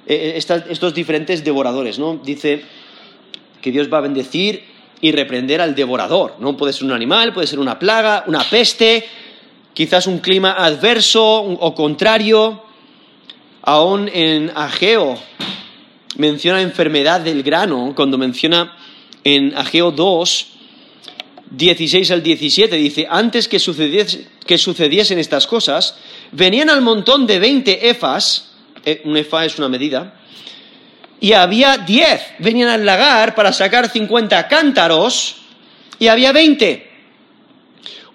[0.08, 1.98] eh, eh, estos diferentes devoradores.
[1.98, 2.20] ¿no?
[2.24, 2.62] Dice
[3.60, 4.64] que Dios va a bendecir
[5.00, 6.36] y reprender al devorador.
[6.40, 6.56] ¿no?
[6.56, 9.06] Puede ser un animal, puede ser una plaga, una peste,
[9.74, 12.64] quizás un clima adverso o contrario.
[13.62, 15.18] Aún en Ageo
[16.16, 18.76] menciona enfermedad del grano, cuando menciona
[19.24, 20.46] en Ageo 2,
[21.50, 25.96] 16 al 17, dice, antes que, sucediesen estas cosas,
[26.32, 28.47] venían al montón de 20 efas,
[29.04, 30.14] un efa es una medida,
[31.20, 35.36] y había 10, venían al lagar para sacar 50 cántaros,
[35.98, 36.86] y había 20.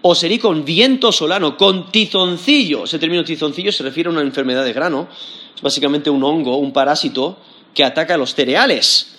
[0.01, 2.85] O sería con viento solano, con tizoncillo.
[2.85, 5.07] Ese término tizoncillo se refiere a una enfermedad de grano.
[5.55, 7.39] Es básicamente un hongo, un parásito
[7.73, 9.13] que ataca a los cereales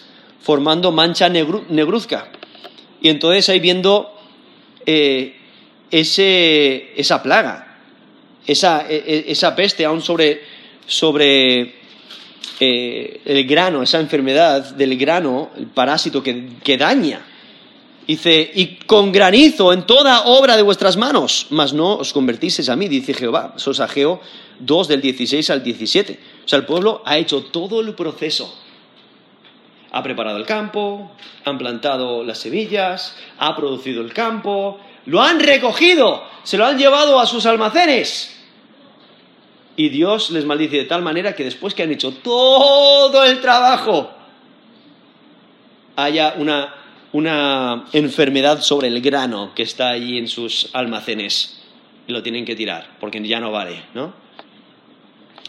[0.45, 2.29] formando mancha negruzca.
[3.01, 4.15] Y entonces ahí viendo
[4.85, 5.37] eh,
[5.91, 7.79] esa plaga,
[8.47, 10.43] esa, e, e, esa, peste aún sobre,
[10.87, 11.75] sobre
[12.61, 17.27] eh, el grano, esa enfermedad del grano, el parásito que, que daña.
[18.07, 22.77] Dice, y con granizo en toda obra de vuestras manos, mas no os convertisteis a
[22.77, 23.55] mí, dice Jehová.
[23.57, 24.21] Eso es Ageo
[24.59, 26.21] 2 del 16 al 17.
[26.45, 28.55] O sea, el pueblo ha hecho todo el proceso
[29.95, 31.13] ha preparado el campo,
[31.45, 37.21] han plantado las semillas, ha producido el campo, lo han recogido, se lo han llevado
[37.21, 38.34] a sus almacenes.
[39.77, 44.11] Y Dios les maldice de tal manera que después que han hecho todo el trabajo,
[45.97, 46.75] haya una,
[47.13, 51.61] una enfermedad sobre el grano que está allí en sus almacenes.
[52.07, 54.13] Y lo tienen que tirar, porque ya no vale, ¿no?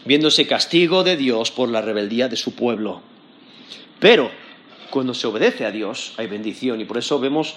[0.04, 3.02] Viéndose castigo de Dios por la rebeldía de su pueblo.
[3.98, 4.30] Pero
[4.90, 7.54] cuando se obedece a Dios hay bendición y por eso vemos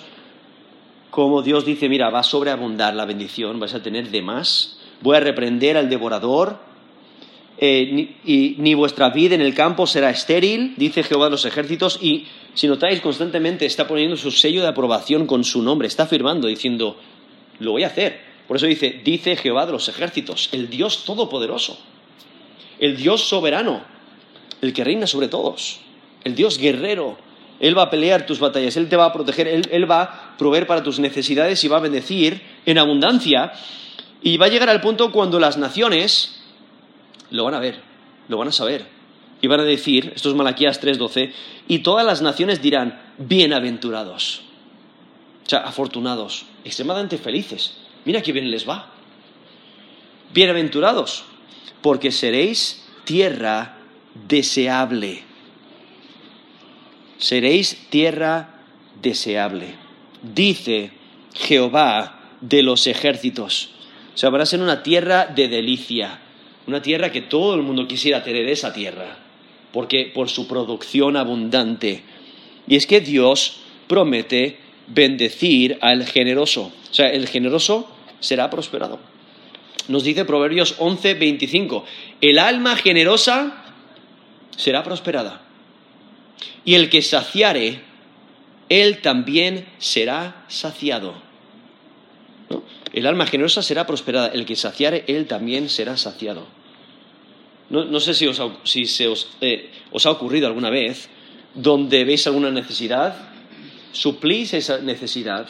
[1.10, 5.18] cómo Dios dice, mira, va a sobreabundar la bendición, vas a tener de más, voy
[5.18, 6.58] a reprender al devorador
[7.58, 12.00] eh, y ni vuestra vida en el campo será estéril, dice Jehová de los ejércitos,
[12.02, 16.48] y si notáis constantemente está poniendo su sello de aprobación con su nombre, está afirmando,
[16.48, 16.98] diciendo,
[17.60, 18.22] lo voy a hacer.
[18.48, 21.80] Por eso dice, dice Jehová de los ejércitos, el Dios todopoderoso,
[22.80, 23.84] el Dios soberano,
[24.62, 25.82] el que reina sobre todos
[26.24, 27.18] el Dios guerrero.
[27.60, 30.66] Él va a pelear tus batallas, Él te va a proteger, Él, va a proveer
[30.66, 33.52] para tus necesidades y va a bendecir en abundancia.
[34.22, 36.42] Y va a llegar al punto cuando las naciones
[37.32, 37.82] lo van a ver,
[38.28, 38.86] lo van a saber.
[39.42, 41.32] Y van a decir, esto es Malaquías 3:12,
[41.68, 44.42] y todas las naciones dirán, bienaventurados.
[45.46, 47.78] O sea, afortunados, extremadamente felices.
[48.06, 48.92] Mira qué bien les va.
[50.34, 51.24] Bienaventurados,
[51.82, 53.78] porque seréis tierra
[54.28, 55.24] deseable
[57.20, 58.62] seréis tierra
[59.02, 59.76] deseable.
[60.24, 60.92] Dice
[61.36, 63.76] Jehová de los ejércitos.
[64.14, 66.20] O sea, van a ser una tierra de delicia,
[66.68, 69.18] una tierra que todo el mundo quisiera tener esa tierra,
[69.72, 72.04] porque por su producción abundante.
[72.68, 76.72] Y es que Dios promete bendecir al generoso.
[76.90, 77.90] O sea, el generoso
[78.20, 79.00] será prosperado.
[79.88, 81.86] Nos dice Proverbios 11, 25,
[82.22, 83.64] el alma generosa
[84.56, 85.42] será prosperada,
[86.64, 87.82] y el que saciare,
[88.70, 91.16] él también será saciado.
[92.94, 96.48] El alma generosa será prosperada, el que saciare, él también será saciado.
[97.70, 98.26] No, sé si,
[99.42, 101.08] eh, os ha ocurrido alguna vez
[101.54, 103.16] donde veis alguna necesidad,
[103.92, 105.48] suplís esa necesidad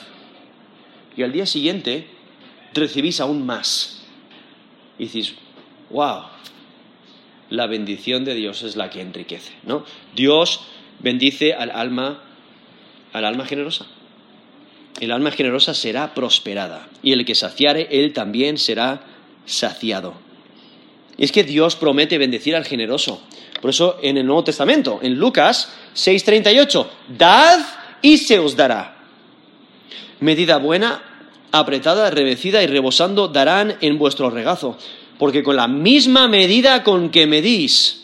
[1.16, 2.08] y al día siguiente
[2.74, 4.04] recibís aún más.
[4.98, 5.36] Y decís,
[5.90, 6.24] wow,
[7.50, 9.86] la bendición de Dios es la que enriquece, ¿no?
[10.14, 10.62] Dios
[11.00, 12.22] bendice al alma,
[13.14, 13.88] al alma generosa.
[15.00, 19.02] El alma generosa será prosperada y el que saciare, él también será
[19.46, 20.14] saciado.
[21.18, 23.22] Y es que Dios promete bendecir al generoso.
[23.62, 26.88] Por eso en el Nuevo Testamento, en Lucas 6:38,
[27.18, 27.60] dad
[28.02, 28.96] y se os dará.
[30.22, 31.02] Medida buena,
[31.52, 34.78] apretada, revecida y rebosando darán en vuestro regazo,
[35.18, 38.00] porque con la misma medida con que medís,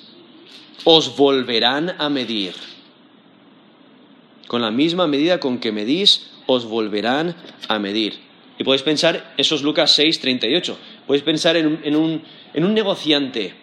[0.83, 2.53] os volverán a medir.
[4.47, 7.35] Con la misma medida con que medís, os volverán
[7.67, 8.19] a medir.
[8.57, 10.77] Y podéis pensar, eso es Lucas 6, 38,
[11.07, 12.23] podéis pensar en un,
[12.53, 13.53] en un negociante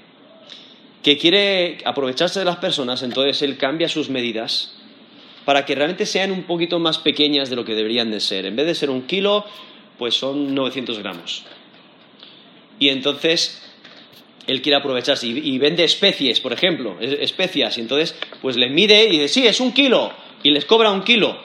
[1.03, 4.75] que quiere aprovecharse de las personas, entonces él cambia sus medidas
[5.45, 8.47] para que realmente sean un poquito más pequeñas de lo que deberían de ser.
[8.47, 9.45] En vez de ser un kilo,
[9.99, 11.45] pues son 900 gramos.
[12.79, 13.63] Y entonces
[14.47, 19.19] él quiere aprovecharse y, vende especies, por ejemplo, especias, y entonces pues le mide y
[19.19, 20.13] dice, sí, es un kilo,
[20.43, 21.39] y les cobra un kilo.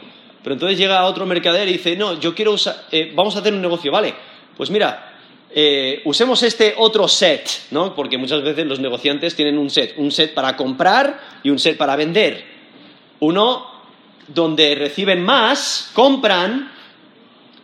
[0.48, 3.54] Pero entonces llega otro mercader y dice, no, yo quiero usar, eh, vamos a hacer
[3.54, 4.14] un negocio, vale,
[4.56, 5.14] pues mira,
[5.54, 7.94] eh, usemos este otro set, ¿no?
[7.94, 11.76] Porque muchas veces los negociantes tienen un set, un set para comprar y un set
[11.76, 12.46] para vender.
[13.20, 13.66] Uno
[14.30, 16.72] donde reciben más, compran,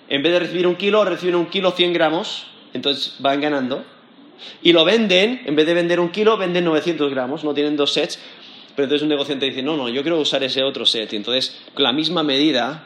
[0.10, 3.86] en vez de recibir un kilo, reciben un kilo 100 gramos, entonces van ganando.
[4.62, 7.94] Y lo venden, en vez de vender un kilo, venden 900 gramos, no tienen dos
[7.94, 8.20] sets.
[8.76, 11.14] Pero entonces un negociante dice, no, no, yo quiero usar ese otro set.
[11.14, 12.84] Y entonces, con la misma medida,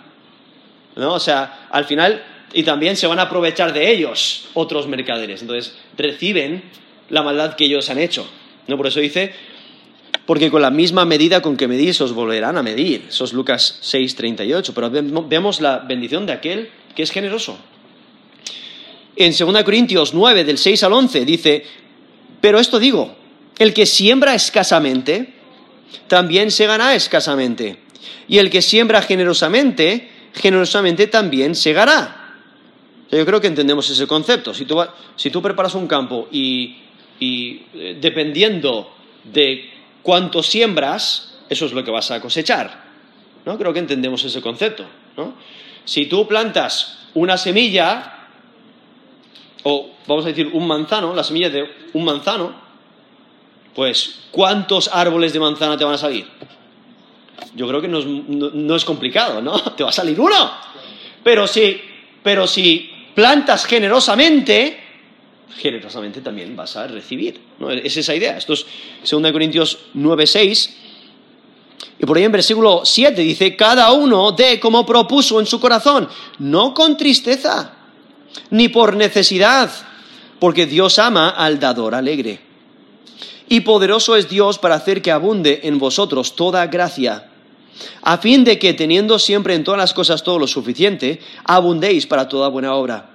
[0.96, 1.14] ¿no?
[1.14, 2.24] O sea, al final,
[2.54, 5.42] y también se van a aprovechar de ellos otros mercaderes.
[5.42, 6.64] Entonces, reciben
[7.10, 8.28] la maldad que ellos han hecho.
[8.68, 8.78] ¿no?
[8.78, 9.34] Por eso dice,
[10.26, 13.06] porque con la misma medida con que medís os volverán a medir.
[13.10, 14.74] Eso es Lucas 6, 38.
[14.74, 17.58] Pero vemos la bendición de aquel que es generoso.
[19.16, 21.66] En 2 Corintios 9, del 6 al 11, dice,
[22.40, 23.16] pero esto digo,
[23.58, 25.34] el que siembra escasamente,
[26.08, 27.78] también se gana escasamente.
[28.28, 32.36] Y el que siembra generosamente, generosamente también se gana.
[33.12, 34.54] Yo creo que entendemos ese concepto.
[34.54, 36.78] Si tú, preparas un campo y,
[37.20, 39.70] y eh, dependiendo de
[40.04, 42.86] cuánto siembras, eso es lo que vas a cosechar.
[43.46, 43.58] ¿no?
[43.58, 44.86] Creo que entendemos ese concepto.
[45.16, 45.36] ¿no?
[45.86, 48.28] Si tú plantas una semilla,
[49.64, 52.67] o vamos a decir un manzano, la semilla de un manzano,
[53.78, 56.26] pues ¿cuántos árboles de manzana te van a salir?
[57.54, 59.62] Yo creo que no es, no es complicado, ¿no?
[59.76, 60.52] Te va a salir uno.
[61.24, 61.80] Pero si,
[62.24, 64.80] pero si plantas generosamente,
[65.58, 67.40] generosamente también vas a recibir.
[67.60, 67.70] ¿no?
[67.70, 68.38] Es esa idea.
[68.38, 68.66] Esto es
[69.08, 70.70] 2 Corintios 9:6.
[72.00, 76.10] Y por ahí en versículo 7 dice, cada uno dé como propuso en su corazón,
[76.40, 77.76] no con tristeza,
[78.50, 79.70] ni por necesidad,
[80.40, 82.47] porque Dios ama al dador alegre.
[83.50, 87.30] Y poderoso es Dios para hacer que abunde en vosotros toda gracia,
[88.02, 92.28] a fin de que teniendo siempre en todas las cosas todo lo suficiente, abundéis para
[92.28, 93.12] toda buena obra.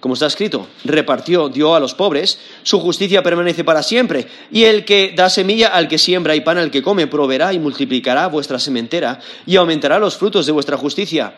[0.00, 4.86] Como está escrito, repartió, dio a los pobres, su justicia permanece para siempre, y el
[4.86, 8.58] que da semilla al que siembra y pan al que come, proveerá y multiplicará vuestra
[8.58, 11.34] sementera y aumentará los frutos de vuestra justicia,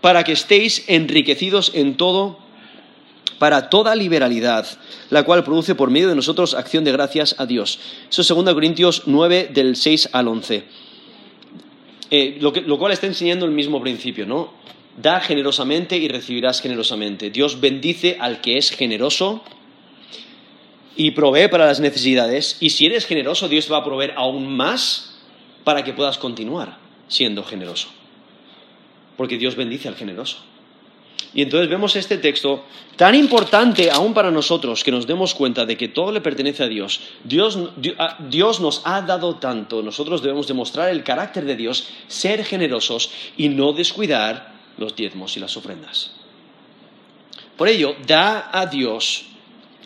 [0.00, 2.38] para que estéis enriquecidos en todo,
[3.38, 4.66] para toda liberalidad,
[5.10, 7.78] la cual produce por medio de nosotros acción de gracias a Dios.
[8.10, 10.64] Eso es 2 Corintios 9, del 6 al 11.
[12.10, 14.54] Eh, lo, lo cual está enseñando el mismo principio, ¿no?
[14.96, 17.30] da generosamente y recibirás generosamente.
[17.30, 19.42] Dios bendice al que es generoso
[20.96, 22.56] y provee para las necesidades.
[22.60, 25.18] Y si eres generoso, Dios va a proveer aún más
[25.64, 26.78] para que puedas continuar
[27.08, 27.88] siendo generoso.
[29.16, 30.38] Porque Dios bendice al generoso.
[31.36, 32.64] Y entonces vemos este texto
[32.96, 36.66] tan importante aún para nosotros que nos demos cuenta de que todo le pertenece a
[36.66, 36.98] Dios.
[37.24, 37.58] Dios,
[38.30, 39.82] Dios nos ha dado tanto.
[39.82, 45.40] Nosotros debemos demostrar el carácter de Dios, ser generosos y no descuidar los diezmos y
[45.40, 46.12] las ofrendas.
[47.58, 49.26] Por ello, da a Dios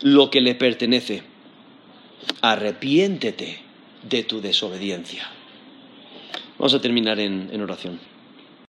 [0.03, 1.21] lo que le pertenece.
[2.39, 3.59] Arrepiéntete
[4.03, 5.29] de tu desobediencia.
[6.57, 8.10] Vamos a terminar en, en oración.